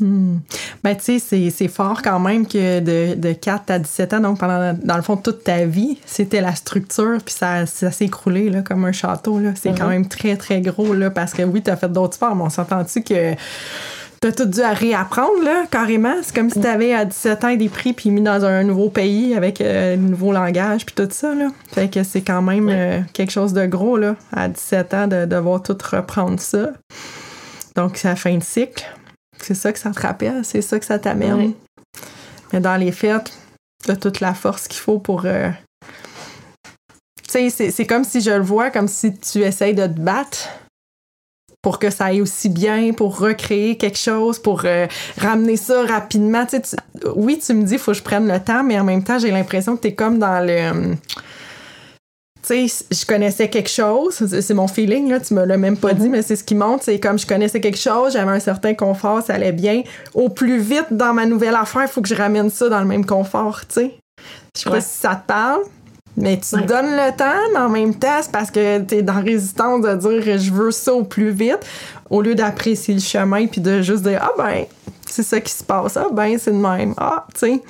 [0.00, 0.38] Hmm.
[0.82, 4.40] Ben, tu sais, c'est fort quand même que de, de 4 à 17 ans, donc
[4.40, 8.50] pendant, dans le fond, toute ta vie, c'était la structure, puis ça, ça s'est écroulé
[8.50, 9.40] là, comme un château.
[9.54, 9.88] C'est quand mm-hmm.
[9.88, 12.50] même très, très gros, là, parce que oui, tu as fait d'autres sports, mais on
[12.50, 13.34] s'entend-tu que
[14.24, 16.14] t'as tout dû à réapprendre, là, carrément.
[16.22, 19.34] C'est comme si t'avais à 17 ans des prix puis mis dans un nouveau pays
[19.34, 21.48] avec euh, un nouveau langage puis tout ça, là.
[21.72, 25.26] Fait que c'est quand même euh, quelque chose de gros, là, à 17 ans, de
[25.26, 26.70] devoir tout reprendre ça.
[27.76, 28.86] Donc, c'est la fin de cycle.
[29.42, 31.52] C'est ça que ça te rappelle, c'est ça que ça t'amène.
[32.54, 33.30] Mais dans les fêtes,
[33.84, 35.26] t'as toute la force qu'il faut pour...
[35.26, 35.50] Euh,
[37.28, 40.48] tu sais, c'est comme si je le vois, comme si tu essayes de te battre
[41.64, 46.44] pour que ça aille aussi bien, pour recréer quelque chose, pour euh, ramener ça rapidement.
[46.44, 46.76] Tu sais,
[47.16, 49.18] oui, tu me dis, il faut que je prenne le temps, mais en même temps,
[49.18, 50.94] j'ai l'impression que tu es comme dans le...
[52.46, 55.94] tu sais, je connaissais quelque chose, c'est mon feeling, là, tu me l'as même pas
[55.94, 58.74] dit, mais c'est ce qui monte, c'est comme je connaissais quelque chose, j'avais un certain
[58.74, 59.82] confort, ça allait bien.
[60.12, 62.86] Au plus vite, dans ma nouvelle affaire, il faut que je ramène ça dans le
[62.86, 63.94] même confort, tu sais.
[64.54, 65.62] Je sais pas si ça te parle.
[66.16, 69.20] Mais tu donnes le temps, mais en même temps, c'est parce que tu es dans
[69.20, 71.60] résistance de dire je veux ça au plus vite,
[72.08, 74.64] au lieu d'apprécier le chemin puis de juste dire ah ben,
[75.06, 77.62] c'est ça qui se passe, ah ben, c'est le même, ah, tu sais.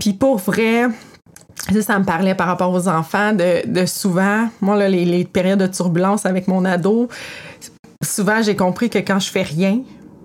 [0.00, 0.88] Puis pour vrai,
[1.72, 5.60] ça, ça me parlait par rapport aux enfants de, souvent, moi, là, les, les périodes
[5.60, 7.08] de turbulence avec mon ado,
[8.02, 9.80] souvent j'ai compris que quand je fais rien,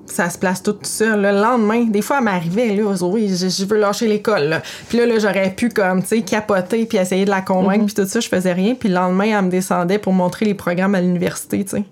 [0.05, 1.21] ça se place tout seul.
[1.21, 4.61] Le lendemain, des fois, elle m'arrivait, là, oui, je, veux lâcher l'école.
[4.89, 7.85] Puis là, là j'aurais pu, comme, tu sais, capoter puis essayer de la convaincre, mhm.
[7.85, 8.75] puis tout ça, je faisais rien.
[8.75, 11.83] Puis le lendemain, elle me descendait pour montrer les programmes à l'université, tu sais.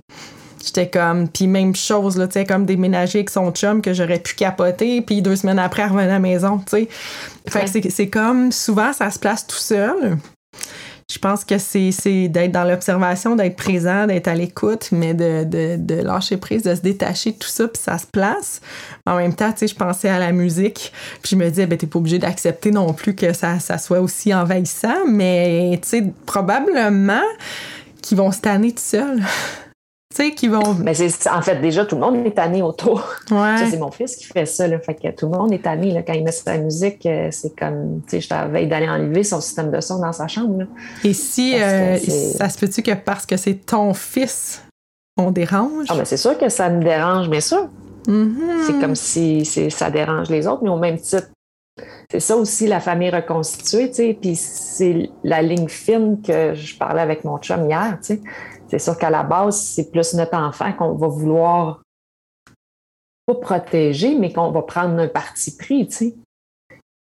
[0.65, 4.19] J'étais comme, puis même chose, là, tu sais, comme déménager avec son chum que j'aurais
[4.19, 6.87] pu capoter, puis deux semaines après, elle revenait à la maison, tu sais.
[7.49, 10.17] Fait que c'est comme, souvent, ça se place tout seul
[11.13, 15.75] je pense que c'est d'être dans l'observation, d'être présent, d'être à l'écoute, mais de, de,
[15.77, 18.61] de, lâcher prise, de se détacher de tout ça, puis ça se place.
[19.05, 21.77] En même temps, tu sais, je pensais à la musique, puis je me disais, ben,
[21.77, 26.03] t'es pas obligé d'accepter non plus que ça, ça soit aussi envahissant, mais tu sais,
[26.25, 27.21] probablement
[28.01, 29.21] qu'ils vont se tanner tout seuls.
[30.13, 30.75] tu sais, qui vont.
[30.75, 33.03] Mais c'est, en fait, déjà, tout le monde est tanné autour.
[33.31, 33.55] Ouais.
[33.69, 34.77] c'est mon fils qui fait ça, là.
[34.79, 36.03] Fait que tout le monde est tanné, là.
[36.03, 39.41] Quand il met sa musique, euh, c'est comme, tu sais, je t'avais d'aller enlever son
[39.41, 40.65] système de son dans sa chambre, là.
[41.03, 44.61] Et si, euh, ça se peut-tu que parce que c'est ton fils,
[45.17, 45.87] on dérange?
[45.89, 47.67] Ah, mais c'est sûr que ça me dérange, bien sûr.
[48.07, 48.65] Mm-hmm.
[48.67, 51.29] C'est comme si ça dérange les autres, mais au même titre,
[52.11, 54.17] c'est ça aussi la famille reconstituée, tu sais.
[54.21, 58.21] Puis c'est la ligne fine que je parlais avec mon chum hier, tu sais
[58.73, 61.81] c'est sûr qu'à la base, c'est plus notre enfant qu'on va vouloir
[63.27, 66.15] pas protéger, mais qu'on va prendre un parti pris, tu sais.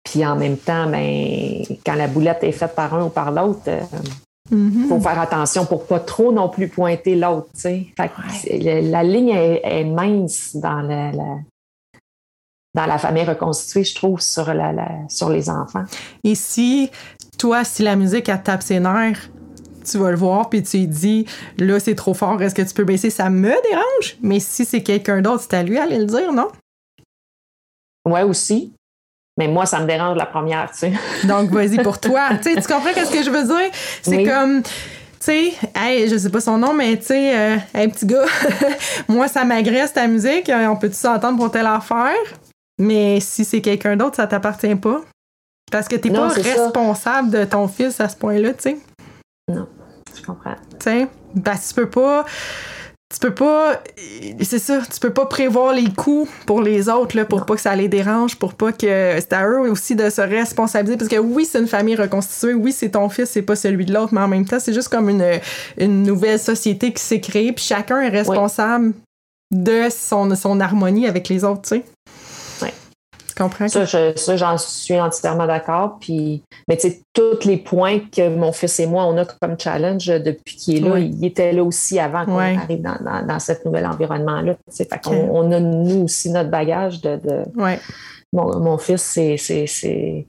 [0.03, 3.59] Puis en même temps, ben, quand la boulette est faite par un ou par l'autre,
[3.67, 4.87] il euh, mm-hmm.
[4.87, 7.87] faut faire attention pour pas trop non plus pointer l'autre, tu sais.
[7.99, 11.11] la, ligne est, mince dans la,
[12.73, 14.73] dans la famille reconstituée, je trouve, sur, la,
[15.09, 15.83] sur les enfants.
[16.23, 16.89] Et si,
[17.37, 19.29] toi, si la musique, elle tape ses nerfs,
[19.89, 21.25] tu vas le voir, puis tu lui dis,
[21.57, 23.09] là, c'est trop fort, est-ce que tu peux baisser?
[23.09, 26.49] Ça me dérange, mais si c'est quelqu'un d'autre, c'est à lui d'aller le dire, non?
[28.07, 28.73] Ouais, aussi.
[29.37, 30.93] Mais moi, ça me dérange la première, tu sais.
[31.27, 32.29] Donc, vas-y pour toi.
[32.41, 33.71] tu comprends ce que je veux dire?
[34.01, 34.63] C'est comme
[35.19, 38.25] tu sais, hey, je sais pas son nom, mais tu sais, un euh, petit gars,
[39.09, 42.15] moi, ça m'agresse ta musique, on peut-tu s'entendre pour telle affaire?
[42.77, 45.01] Mais si c'est quelqu'un d'autre, ça t'appartient pas.
[45.69, 48.77] Parce que t'es pas responsable de ton fils à ce point-là, tu sais.
[49.49, 49.67] Non,
[50.19, 50.55] je comprends.
[50.79, 52.25] Tu sais, que tu peux pas.
[53.11, 53.81] Tu peux pas.
[54.41, 57.61] C'est ça, tu peux pas prévoir les coûts pour les autres, là, pour pas que
[57.61, 59.15] ça les dérange, pour pas que.
[59.19, 60.95] C'est à eux aussi de se responsabiliser.
[60.97, 63.93] Parce que oui, c'est une famille reconstituée, oui, c'est ton fils, c'est pas celui de
[63.93, 65.25] l'autre, mais en même temps, c'est juste comme une,
[65.77, 68.93] une nouvelle société qui s'est créée, puis chacun est responsable
[69.51, 71.83] de son, son harmonie avec les autres, tu sais.
[73.69, 75.97] Ça, j'en suis entièrement d'accord.
[75.99, 79.59] Puis, mais tu sais, tous les points que mon fils et moi, on a comme
[79.59, 83.53] challenge depuis qu'il est là, il était là aussi avant qu'on arrive dans, dans, ce
[83.65, 84.55] nouvel environnement-là.
[84.69, 87.19] Fait qu'on on a, nous aussi, notre bagage de.
[88.33, 90.27] mon, mon, fils, c'est.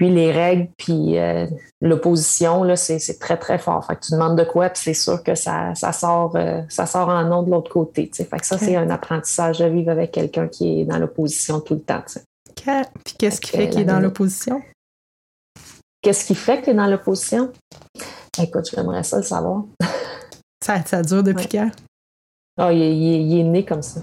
[0.00, 1.46] Puis les règles, puis euh,
[1.82, 3.84] l'opposition, là, c'est très, très fort.
[3.84, 6.86] Fait que tu demandes de quoi, puis c'est sûr que ça, ça sort, euh, ça
[6.86, 8.10] sort en nom de l'autre côté.
[8.14, 11.74] Fait que ça, c'est un apprentissage de vivre avec quelqu'un qui est dans l'opposition tout
[11.74, 12.02] le temps.
[12.56, 14.62] Puis qu'est-ce qui fait qu'il est dans l'opposition?
[16.00, 17.52] Qu'est-ce qui fait qu'il est dans l'opposition?
[18.42, 19.64] Écoute, j'aimerais ça le savoir.
[20.64, 21.70] ça, ça dure depuis quand?
[22.58, 24.00] Oh, il, est né comme ça.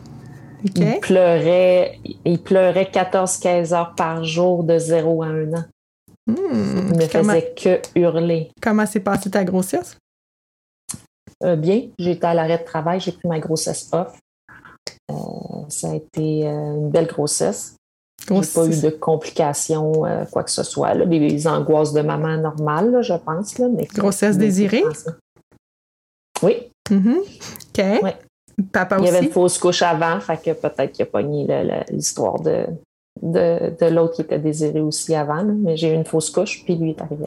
[0.63, 5.63] Il pleurait, il pleurait 14-15 heures par jour de 0 à 1 an.
[6.27, 8.51] Hmm, il ne faisait que hurler.
[8.61, 9.97] Comment s'est passée ta grossesse?
[11.43, 11.87] Euh, bien.
[11.97, 14.19] J'étais à l'arrêt de travail, j'ai pris ma grossesse off.
[15.09, 15.15] Euh,
[15.69, 17.75] ça a été euh, une belle grossesse.
[18.29, 20.01] J'ai pas eu de complications,
[20.31, 20.93] quoi que ce soit.
[20.95, 23.57] des, angoisses de maman normales, je pense.
[23.57, 24.83] Là, grossesse désirée?
[26.43, 26.69] Oui.
[26.89, 28.03] Mm-hmm.
[28.03, 28.15] OK.
[28.73, 31.47] Papa Il y avait une fausse couche avant, fait que peut-être qu'il a pogné
[31.91, 32.65] l'histoire de,
[33.21, 36.91] de, l'autre qui était désiré aussi avant, mais j'ai eu une fausse couche, puis lui
[36.91, 37.25] est arrivé.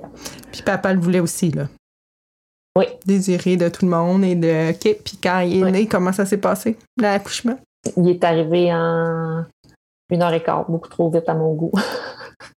[0.52, 1.68] Puis papa le voulait aussi, là.
[2.76, 2.84] Oui.
[3.04, 4.70] Désiré de tout le monde et de.
[4.70, 4.98] OK.
[5.04, 7.58] Puis quand il est né, comment ça s'est passé, l'accouchement?
[7.96, 9.44] Il est arrivé en
[10.10, 11.72] une heure et quart, beaucoup trop vite à mon goût.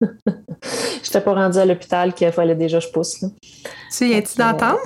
[0.00, 3.20] Je n'étais pas rendue à l'hôpital qu'il fallait déjà que je pousse.
[3.22, 3.28] Là.
[3.96, 4.80] Tu viens-tu d'entendre?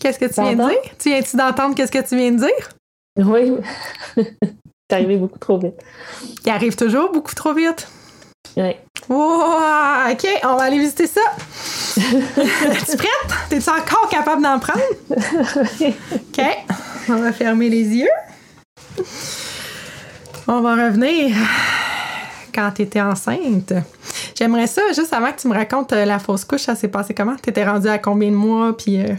[0.00, 0.96] Qu'est-ce que tu viens de dire?
[0.98, 2.68] Tu viens-tu d'entendre qu'est-ce que tu viens de dire?
[3.16, 3.56] Oui.
[4.88, 5.74] C'est arrivé beaucoup trop vite.
[6.44, 7.88] Il arrive toujours beaucoup trop vite.
[8.56, 8.76] Oui.
[9.08, 11.20] OK, on va aller visiter ça.
[11.96, 13.48] Es-tu prête?
[13.48, 14.80] T'es-tu encore capable d'en prendre?
[15.10, 16.44] OK.
[17.08, 18.08] On va fermer les yeux.
[20.46, 21.36] On va revenir
[22.54, 23.72] quand tu étais enceinte.
[24.36, 27.14] J'aimerais ça, juste avant que tu me racontes euh, la fausse couche, ça s'est passé
[27.14, 27.36] comment?
[27.42, 28.76] Tu étais rendue à combien de mois?
[28.76, 29.00] Puis.
[29.00, 29.14] Euh?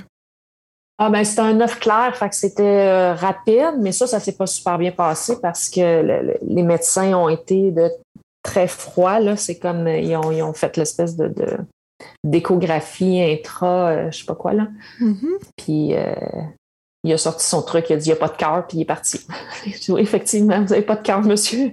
[1.00, 4.36] Ah ben c'était un œuf clair, fait que c'était euh, rapide, mais ça, ça s'est
[4.36, 7.92] pas super bien passé parce que les médecins ont été de
[8.42, 9.20] très froids.
[9.20, 9.36] Là.
[9.36, 11.32] C'est comme ils ont, fait l'espèce de,
[12.24, 14.70] d'échographie intra, je sais pas quoi là.
[15.00, 15.40] Mm-hmm.
[15.56, 15.94] Puis
[17.08, 18.78] il a sorti son truc, il a dit il n'y a pas de cœur, puis
[18.78, 19.20] il est parti.
[19.90, 21.72] oui, effectivement, vous n'avez pas de cœur, monsieur.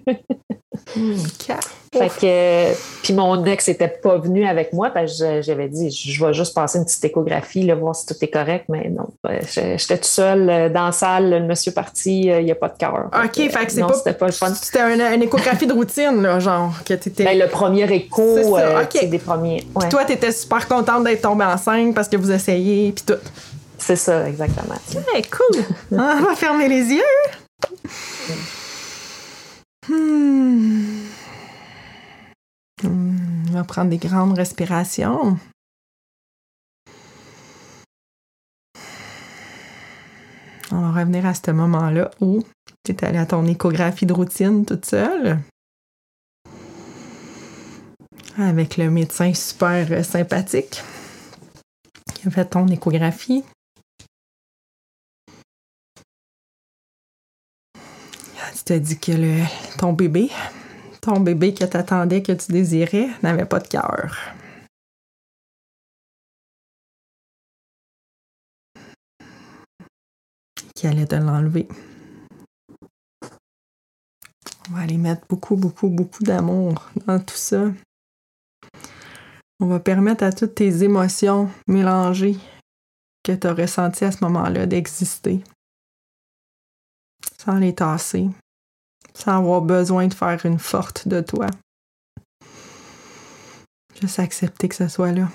[1.93, 6.24] fait que, puis mon ex n'était pas venu avec moi, parce que j'avais dit je
[6.24, 9.09] vais juste passer une petite échographie, là, voir si tout est correct, mais non.
[9.53, 12.68] J'étais tout seul euh, dans la salle, le monsieur parti, euh, il n'y a pas
[12.68, 13.11] de cœur.
[13.12, 14.53] OK, fait que c'est pas, c'était pas le fun.
[14.55, 17.24] C'était une, échographie de routine, là, genre, que t'étais.
[17.24, 19.64] Ben, le premier écho, c'est euh, des premiers.
[19.74, 19.89] Ouais.
[19.89, 23.14] Toi, t'étais super contente d'être tombée enceinte parce que vous essayez, puis tout.
[23.87, 24.76] C'est ça, exactement.
[25.30, 25.62] Cool!
[25.91, 27.03] On va fermer les yeux.
[29.87, 31.05] Hmm.
[32.82, 35.39] On va prendre des grandes respirations.
[40.72, 42.43] On va revenir à ce moment-là où
[42.85, 45.41] tu es allé à ton échographie de routine toute seule.
[48.39, 50.82] Avec le médecin super sympathique
[52.14, 53.45] qui a fait ton échographie.
[58.65, 60.31] Tu t'as dit que ton bébé,
[61.03, 64.17] ton bébé que t'attendais, que tu désirais, n'avait pas de cœur.
[70.75, 71.69] Qui allait te l'enlever.
[74.71, 77.71] On va aller mettre beaucoup, beaucoup, beaucoup d'amour dans tout ça.
[79.61, 82.39] On va permettre à toutes tes émotions mélangées
[83.23, 85.45] que tu as ressenties à ce moment-là d'exister
[87.45, 88.31] sans les tasser,
[89.17, 91.47] sans avoir besoin de faire une forte de toi.
[94.01, 95.29] Juste accepter que ce soit là.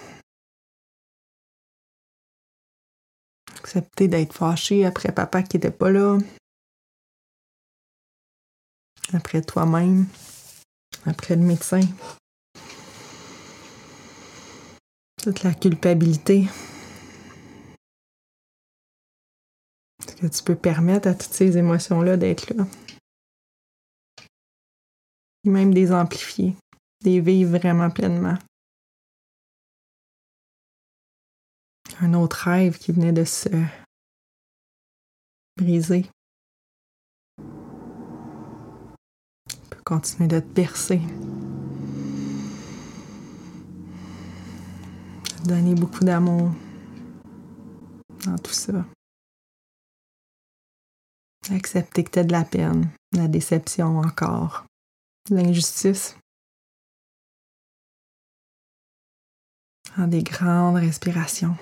[3.58, 6.18] Accepter d'être fâché après papa qui n'était pas là.
[9.14, 10.08] Après toi-même.
[11.06, 11.82] Après le médecin.
[15.24, 16.48] Toute la culpabilité.
[20.00, 22.66] Est-ce que tu peux permettre à toutes ces émotions-là d'être là?
[25.50, 26.56] Même des amplifier,
[27.04, 28.38] des vivre vraiment pleinement.
[32.02, 33.50] Un autre rêve qui venait de se
[35.58, 36.06] briser.
[39.70, 41.02] peut continuer de te bercer.
[45.46, 46.52] Donner beaucoup d'amour
[48.26, 48.86] dans tout ça.
[51.52, 54.69] Accepter que tu as de la peine, la déception encore
[55.30, 56.16] l'injustice.
[59.98, 61.58] En des grandes respirations.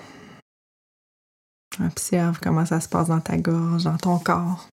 [1.80, 4.68] Observe comment ça se passe dans ta gorge, dans ton corps.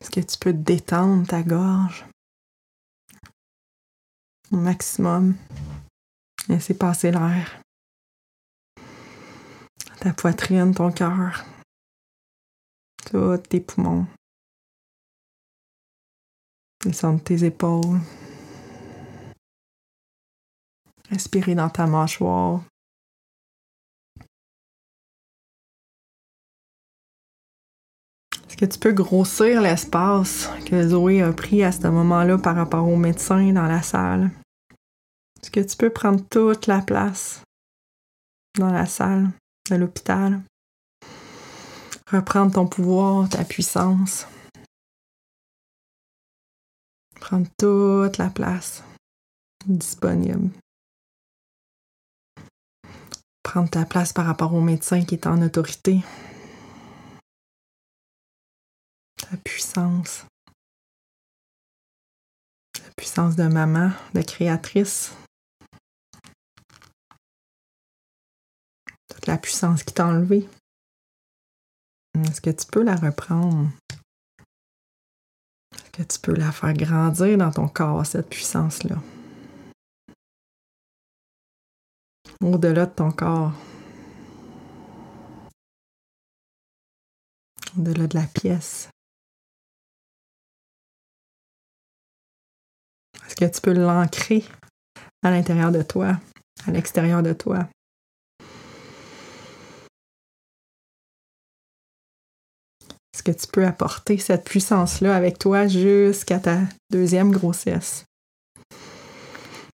[0.00, 2.04] Est-ce que tu peux détendre ta gorge?
[4.50, 5.36] Au maximum?
[6.48, 7.62] Laisser passer l'air.
[10.00, 11.44] Ta poitrine, ton cœur,
[13.04, 14.06] tous tes poumons.
[16.84, 18.00] Descendre tes épaules.
[21.10, 22.62] Respirer dans ta mâchoire.
[28.48, 32.88] Est-ce que tu peux grossir l'espace que Zoé a pris à ce moment-là par rapport
[32.88, 34.30] au médecin dans la salle?
[35.42, 37.42] Est-ce que tu peux prendre toute la place
[38.58, 39.30] dans la salle
[39.70, 40.40] de l'hôpital?
[42.10, 44.26] Reprendre ton pouvoir, ta puissance?
[47.20, 48.82] Prendre toute la place
[49.66, 50.50] disponible.
[53.42, 56.00] Prendre ta place par rapport au médecin qui est en autorité.
[59.16, 60.24] Ta puissance.
[62.82, 65.12] La puissance de maman, de créatrice.
[69.08, 70.48] Toute la puissance qui t'a enlevé.
[72.14, 73.68] Est-ce que tu peux la reprendre?
[75.92, 78.96] Que tu peux la faire grandir dans ton corps, cette puissance-là.
[82.42, 83.52] Au-delà de ton corps.
[87.78, 88.88] au-delà de la pièce.
[93.26, 94.44] Est-ce que tu peux l'ancrer
[95.22, 96.18] à l'intérieur de toi,
[96.66, 97.68] à l'extérieur de toi?
[103.22, 106.60] Que tu peux apporter cette puissance-là avec toi jusqu'à ta
[106.90, 108.04] deuxième grossesse?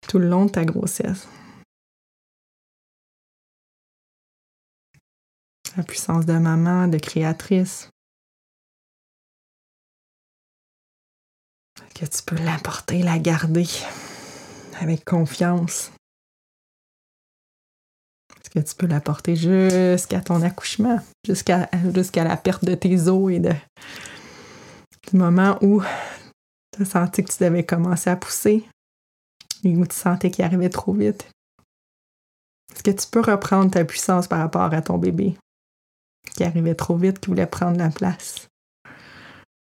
[0.07, 1.27] Tout le long de ta grossesse.
[5.77, 7.89] La puissance de maman, de créatrice.
[11.95, 13.67] que tu peux l'apporter, la garder
[14.81, 15.91] avec confiance.
[18.55, 20.97] Que tu peux l'apporter jusqu'à ton accouchement,
[21.27, 21.67] jusqu'à
[22.23, 23.51] la perte de tes os et du
[25.11, 25.81] moment où
[26.71, 28.63] tu as senti que tu devais commencer à pousser
[29.65, 31.29] et où tu sentais qu'il arrivait trop vite?
[32.73, 35.35] Est-ce que tu peux reprendre ta puissance par rapport à ton bébé
[36.33, 38.47] qui arrivait trop vite, qui voulait prendre la place?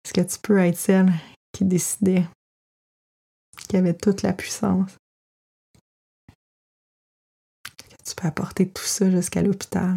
[0.03, 1.12] Est-ce que tu peux être celle
[1.53, 2.24] qui décidait,
[3.68, 4.97] qui avait toute la puissance?
[8.18, 9.96] Peux apporter tout ça jusqu'à l'hôpital.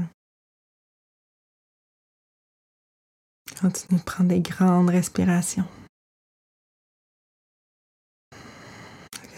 [3.59, 5.67] Continue de prendre des grandes respirations.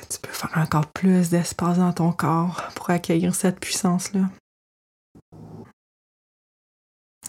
[0.09, 4.29] Tu peux faire encore plus d'espace dans ton corps pour accueillir cette puissance-là.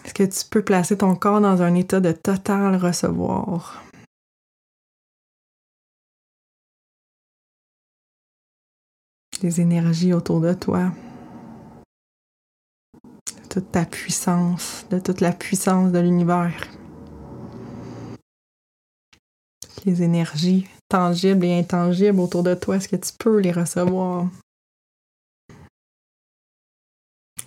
[0.03, 3.81] Est-ce que tu peux placer ton corps dans un état de total recevoir?
[9.41, 10.91] les énergies autour de toi,
[13.55, 16.61] toute ta puissance, de toute la puissance de l'univers.
[19.85, 24.27] Les énergies tangibles et intangibles autour de toi, est-ce que tu peux les recevoir?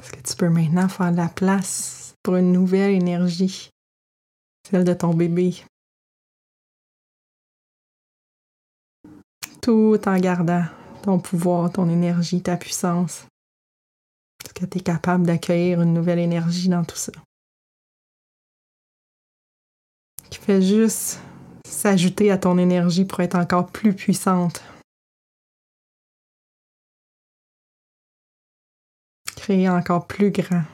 [0.01, 3.69] Est-ce que tu peux maintenant faire de la place pour une nouvelle énergie,
[4.71, 5.63] celle de ton bébé?
[9.61, 10.65] Tout en gardant
[11.03, 13.27] ton pouvoir, ton énergie, ta puissance.
[14.59, 17.13] Que tu es capable d'accueillir une nouvelle énergie dans tout ça?
[20.31, 21.21] Qui fait juste
[21.65, 24.65] s'ajouter à ton énergie pour être encore plus puissante.
[29.37, 30.65] Créer encore plus grand,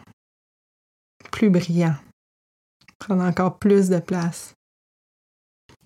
[1.30, 1.96] plus brillant,
[2.98, 4.54] prendre encore plus de place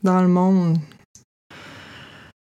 [0.05, 0.79] dans le monde,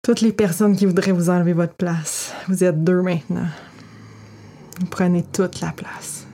[0.03, 2.33] toutes les personnes qui voudraient vous enlever votre place.
[2.47, 3.49] Vous êtes deux maintenant.
[4.81, 6.27] Vous prenez toute la place.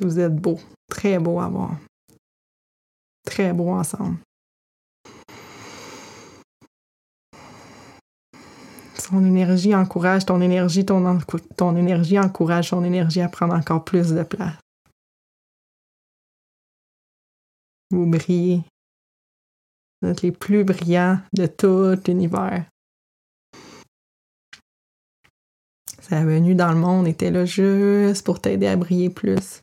[0.00, 0.60] vous êtes beau.
[0.88, 1.76] Très beau à voir.
[3.24, 4.18] Très beau ensemble.
[8.96, 11.18] Son énergie encourage ton énergie, ton,
[11.56, 14.54] ton énergie encourage son énergie à prendre encore plus de place.
[17.90, 18.62] Vous brillez.
[20.00, 22.64] Vous êtes les plus brillants de tout l'univers.
[26.08, 29.60] Sa venue dans le monde était là juste pour t'aider à briller plus.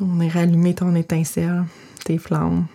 [0.00, 1.64] On est rallumé ton étincelle,
[2.04, 2.68] tes flammes.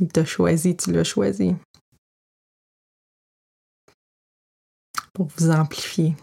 [0.00, 1.54] Il t'a choisi, tu l'as choisi.
[5.14, 6.16] Pour vous amplifier.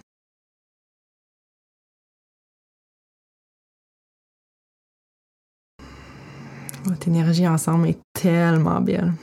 [7.06, 9.14] Énergie ensemble est tellement belle.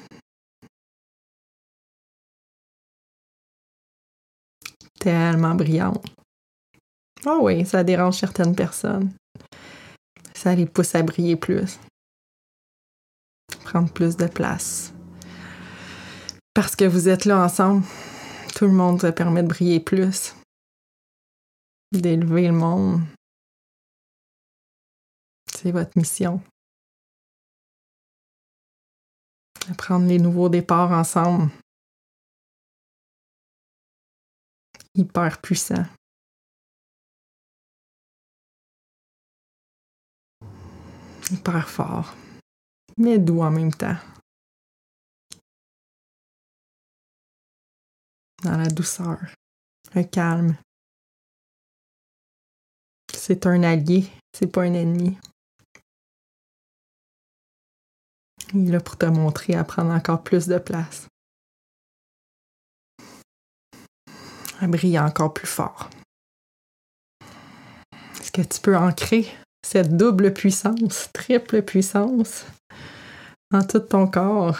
[4.99, 6.05] Tellement brillante.
[7.25, 9.13] Oh oui, ça dérange certaines personnes.
[10.35, 11.79] Ça les pousse à briller plus.
[13.65, 14.93] Prendre plus de place.
[16.53, 17.85] Parce que vous êtes là ensemble,
[18.55, 20.35] tout le monde se permet de briller plus.
[21.93, 23.01] D'élever le monde.
[25.55, 26.43] C'est votre mission.
[29.75, 31.51] Prendre les nouveaux départs ensemble.
[34.95, 35.87] Hyper puissant.
[41.31, 42.15] Hyper fort.
[42.97, 43.97] Mais doux en même temps.
[48.43, 49.21] Dans la douceur.
[49.95, 50.57] Le calme.
[53.13, 55.19] C'est un allié, c'est pas un ennemi.
[58.55, 61.07] Il est là pour te montrer à prendre encore plus de place.
[64.61, 65.89] À briller encore plus fort.
[68.21, 69.27] Est-ce que tu peux ancrer
[69.65, 72.45] cette double puissance, triple puissance
[73.53, 74.59] en tout ton corps?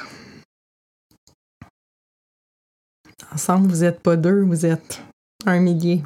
[3.33, 5.03] Ensemble, vous n'êtes pas deux, vous êtes
[5.47, 6.03] un millier,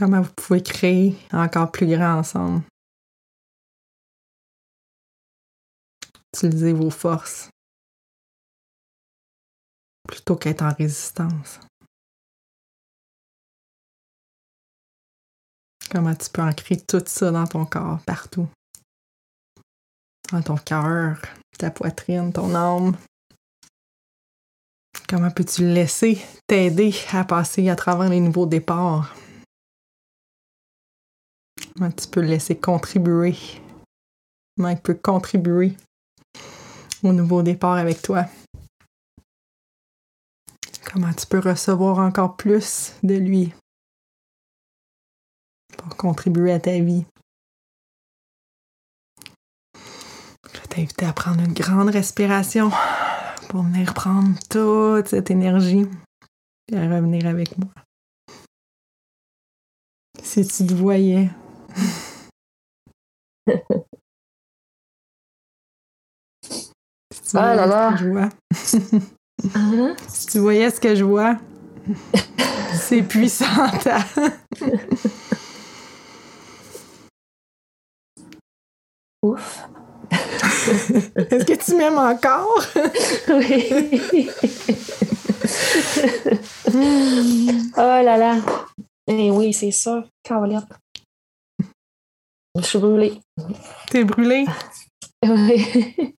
[0.00, 2.62] Comment vous pouvez créer encore plus grand ensemble?
[6.42, 7.50] Utilisez vos forces
[10.08, 11.60] plutôt qu'être en résistance.
[15.90, 18.48] Comment tu peux ancrer tout ça dans ton corps, partout?
[20.32, 21.20] Dans ton cœur,
[21.58, 22.96] ta poitrine, ton âme.
[25.10, 29.14] Comment peux-tu laisser t'aider à passer à travers les nouveaux départs?
[31.76, 33.36] Comment tu peux laisser contribuer?
[34.56, 35.76] Comment il peut contribuer
[37.02, 38.26] au nouveau départ avec toi?
[40.92, 43.52] Comment tu peux recevoir encore plus de lui
[45.78, 47.04] pour contribuer à ta vie?
[50.52, 52.70] Je vais t'inviter à prendre une grande respiration
[53.48, 55.86] pour venir prendre toute cette énergie
[56.72, 57.70] et à revenir avec moi.
[60.22, 61.30] Si tu te voyais.
[67.30, 67.90] tu Ah là là.
[67.90, 68.28] ce que je vois?
[69.54, 69.94] Hein?
[70.08, 71.36] Si tu voyais ce que je vois,
[72.74, 73.46] c'est puissant.
[73.82, 74.04] ta-
[79.22, 79.68] Ouf.
[80.10, 82.64] Est-ce que tu m'aimes encore?
[83.28, 84.28] Oui.
[87.76, 88.36] oh là là.
[89.06, 90.04] Eh oui, c'est ça.
[90.22, 90.66] Caroline.
[92.56, 93.20] Je suis brûlée.
[93.90, 94.44] T'es brûlé?
[95.28, 96.16] Oui.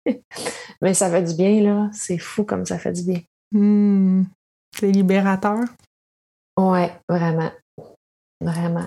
[0.81, 1.91] Mais ça fait du bien, là.
[1.93, 3.21] C'est fou comme ça fait du bien.
[3.53, 4.25] Hmm.
[4.79, 5.59] C'est libérateur.
[6.59, 7.51] Ouais, vraiment.
[8.41, 8.87] Vraiment.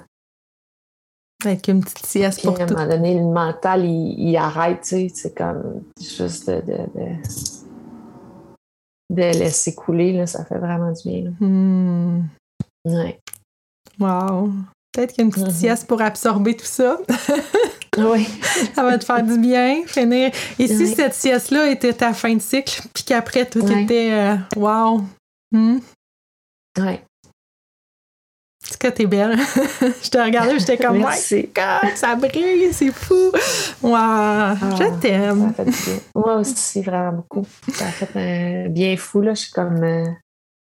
[1.44, 4.82] Avec une petite sieste Puis pour à un moment donné, le mental, il, il arrête,
[4.82, 5.08] tu sais.
[5.14, 7.16] C'est comme juste de, de, de,
[9.12, 10.28] de laisser couler, là.
[10.28, 11.32] Ça fait vraiment du bien, là.
[11.46, 12.28] Hmm.
[12.86, 13.20] Ouais.
[14.00, 14.52] Wow.
[14.92, 15.54] Peut-être qu'il y a une petite Mhm.
[15.54, 16.98] sieste pour absorber tout ça.
[17.98, 18.28] Oui.
[18.74, 20.32] Ça va te faire du bien, finir.
[20.60, 20.94] Et si Oui.
[20.96, 25.02] cette sieste-là était ta fin de cycle, puis qu'après tout était euh, wow.
[25.52, 25.80] Hmm?
[26.78, 27.02] Ouais.
[28.64, 29.38] En tout cas, t'es belle.
[30.04, 31.50] je te regardais, j'étais comme, my Merci.
[31.56, 33.32] God, ça brille, c'est fou.
[33.84, 35.54] Wow, je Ça t'aime.
[36.16, 37.46] Moi aussi, vraiment beaucoup.
[37.72, 39.36] Ça a fait un bien fou, là.
[39.36, 40.06] Je suis comme euh,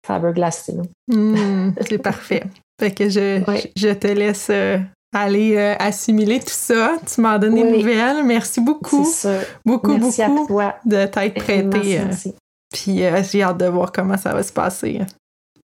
[0.07, 0.83] Faber-Glass, là.
[1.09, 2.45] Hmm, c'est parfait.
[2.81, 3.73] Fait que je, Oui.
[3.77, 4.79] je te laisse euh,
[5.13, 6.93] aller euh, assimiler tout ça.
[7.07, 7.79] Tu donnes des Oui.
[7.79, 8.25] nouvelles.
[8.25, 10.75] Merci beaucoup, C'est beaucoup, Merci beaucoup à toi.
[10.85, 11.99] de t'être prêté.
[11.99, 12.35] euh, Merci.
[12.73, 15.01] Puis euh, j'ai hâte de voir comment ça va se passer.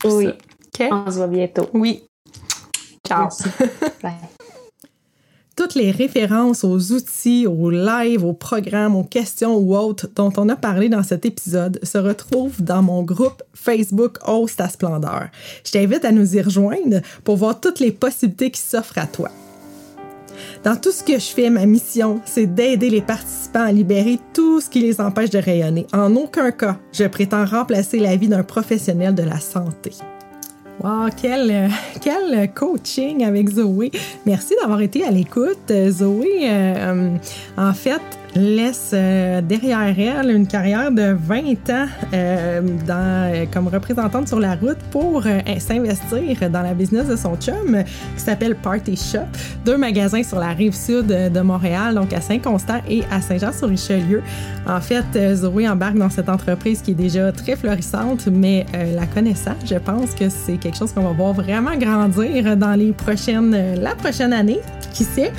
[0.05, 0.31] Oui.
[0.91, 1.69] On se voit bientôt.
[1.75, 2.05] Oui.
[3.07, 3.29] Ciao.
[4.03, 4.13] Bye.
[5.61, 10.49] Toutes les références aux outils, aux lives, aux programmes, aux questions ou autres dont on
[10.49, 15.29] a parlé dans cet épisode se retrouvent dans mon groupe Facebook Hausse ta splendeur.
[15.67, 19.29] Je t'invite à nous y rejoindre pour voir toutes les possibilités qui s'offrent à toi.
[20.65, 24.63] Dans tout ce que je fais, ma mission, c'est d'aider les participants à libérer tout
[24.63, 25.87] ce qui les empêche de rayonner.
[25.93, 29.93] En aucun cas, je prétends remplacer la vie d'un professionnel de la santé.
[30.83, 31.69] Wow, quel, euh,
[32.01, 33.91] quel coaching avec Zoé.
[34.25, 35.71] Merci d'avoir été à l'écoute.
[35.71, 37.17] Euh, Zoé, euh,
[37.59, 38.01] en fait,
[38.35, 44.79] laisse euh, derrière elle une carrière de 20 ans euh, comme représentante sur la route
[44.91, 47.83] pour euh, s'investir dans la business de son chum
[48.17, 49.21] qui s'appelle Party Shop.
[49.65, 54.23] Deux magasins sur la rive sud de Montréal, donc à Saint-Constant et à Saint-Jean-sur-Richelieu.
[54.67, 59.55] En fait, Zoé embarque dans cette entreprise qui est déjà très florissante, mais la connaissant,
[59.65, 63.95] je pense que c'est quelque chose qu'on va voir vraiment grandir dans les prochaines, la
[63.95, 64.61] prochaine année,
[64.93, 65.33] qui sait.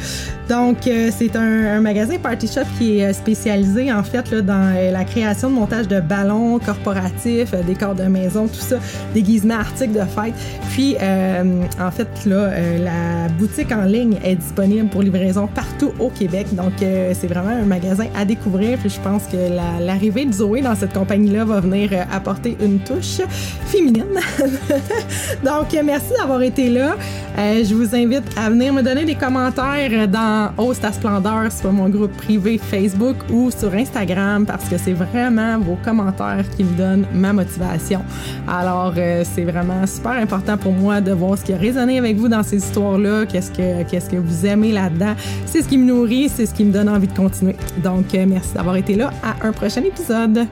[0.51, 4.73] Donc, euh, c'est un, magasin Party Shop qui est euh, spécialisé en fait là, dans
[4.75, 8.75] euh, la création de montage de ballons corporatifs, euh, décors de maison, tout ça,
[9.13, 10.33] déguisements, articles de fête.
[10.71, 12.49] Puis, en fait, là,
[12.79, 16.47] la boutique en ligne est disponible pour livraison partout au Québec.
[16.53, 18.77] Donc, c'est vraiment un magasin à découvrir.
[18.77, 22.79] Puis, je pense que la- l'arrivée de Zoé dans cette compagnie-là va venir apporter une
[22.79, 23.19] touche
[23.65, 24.05] féminine.
[25.43, 26.95] Donc, merci d'avoir été là.
[27.37, 30.07] Je vous invite à venir me donner des commentaires
[30.41, 34.93] dans Hausse ta splendeur sur mon groupe privé Facebook ou sur Instagram parce que c'est
[34.93, 38.01] vraiment vos commentaires qui me donnent ma motivation.
[38.47, 42.17] Alors, euh, c'est vraiment super important pour moi de voir ce qui a résonné avec
[42.17, 45.13] vous dans ces histoires-là, qu'est-ce que, qu'est-ce que vous aimez là-dedans.
[45.45, 47.55] C'est ce qui me nourrit, c'est ce qui me donne envie de continuer.
[47.83, 49.11] Donc, euh, merci d'avoir été là.
[49.23, 50.47] À un prochain épisode.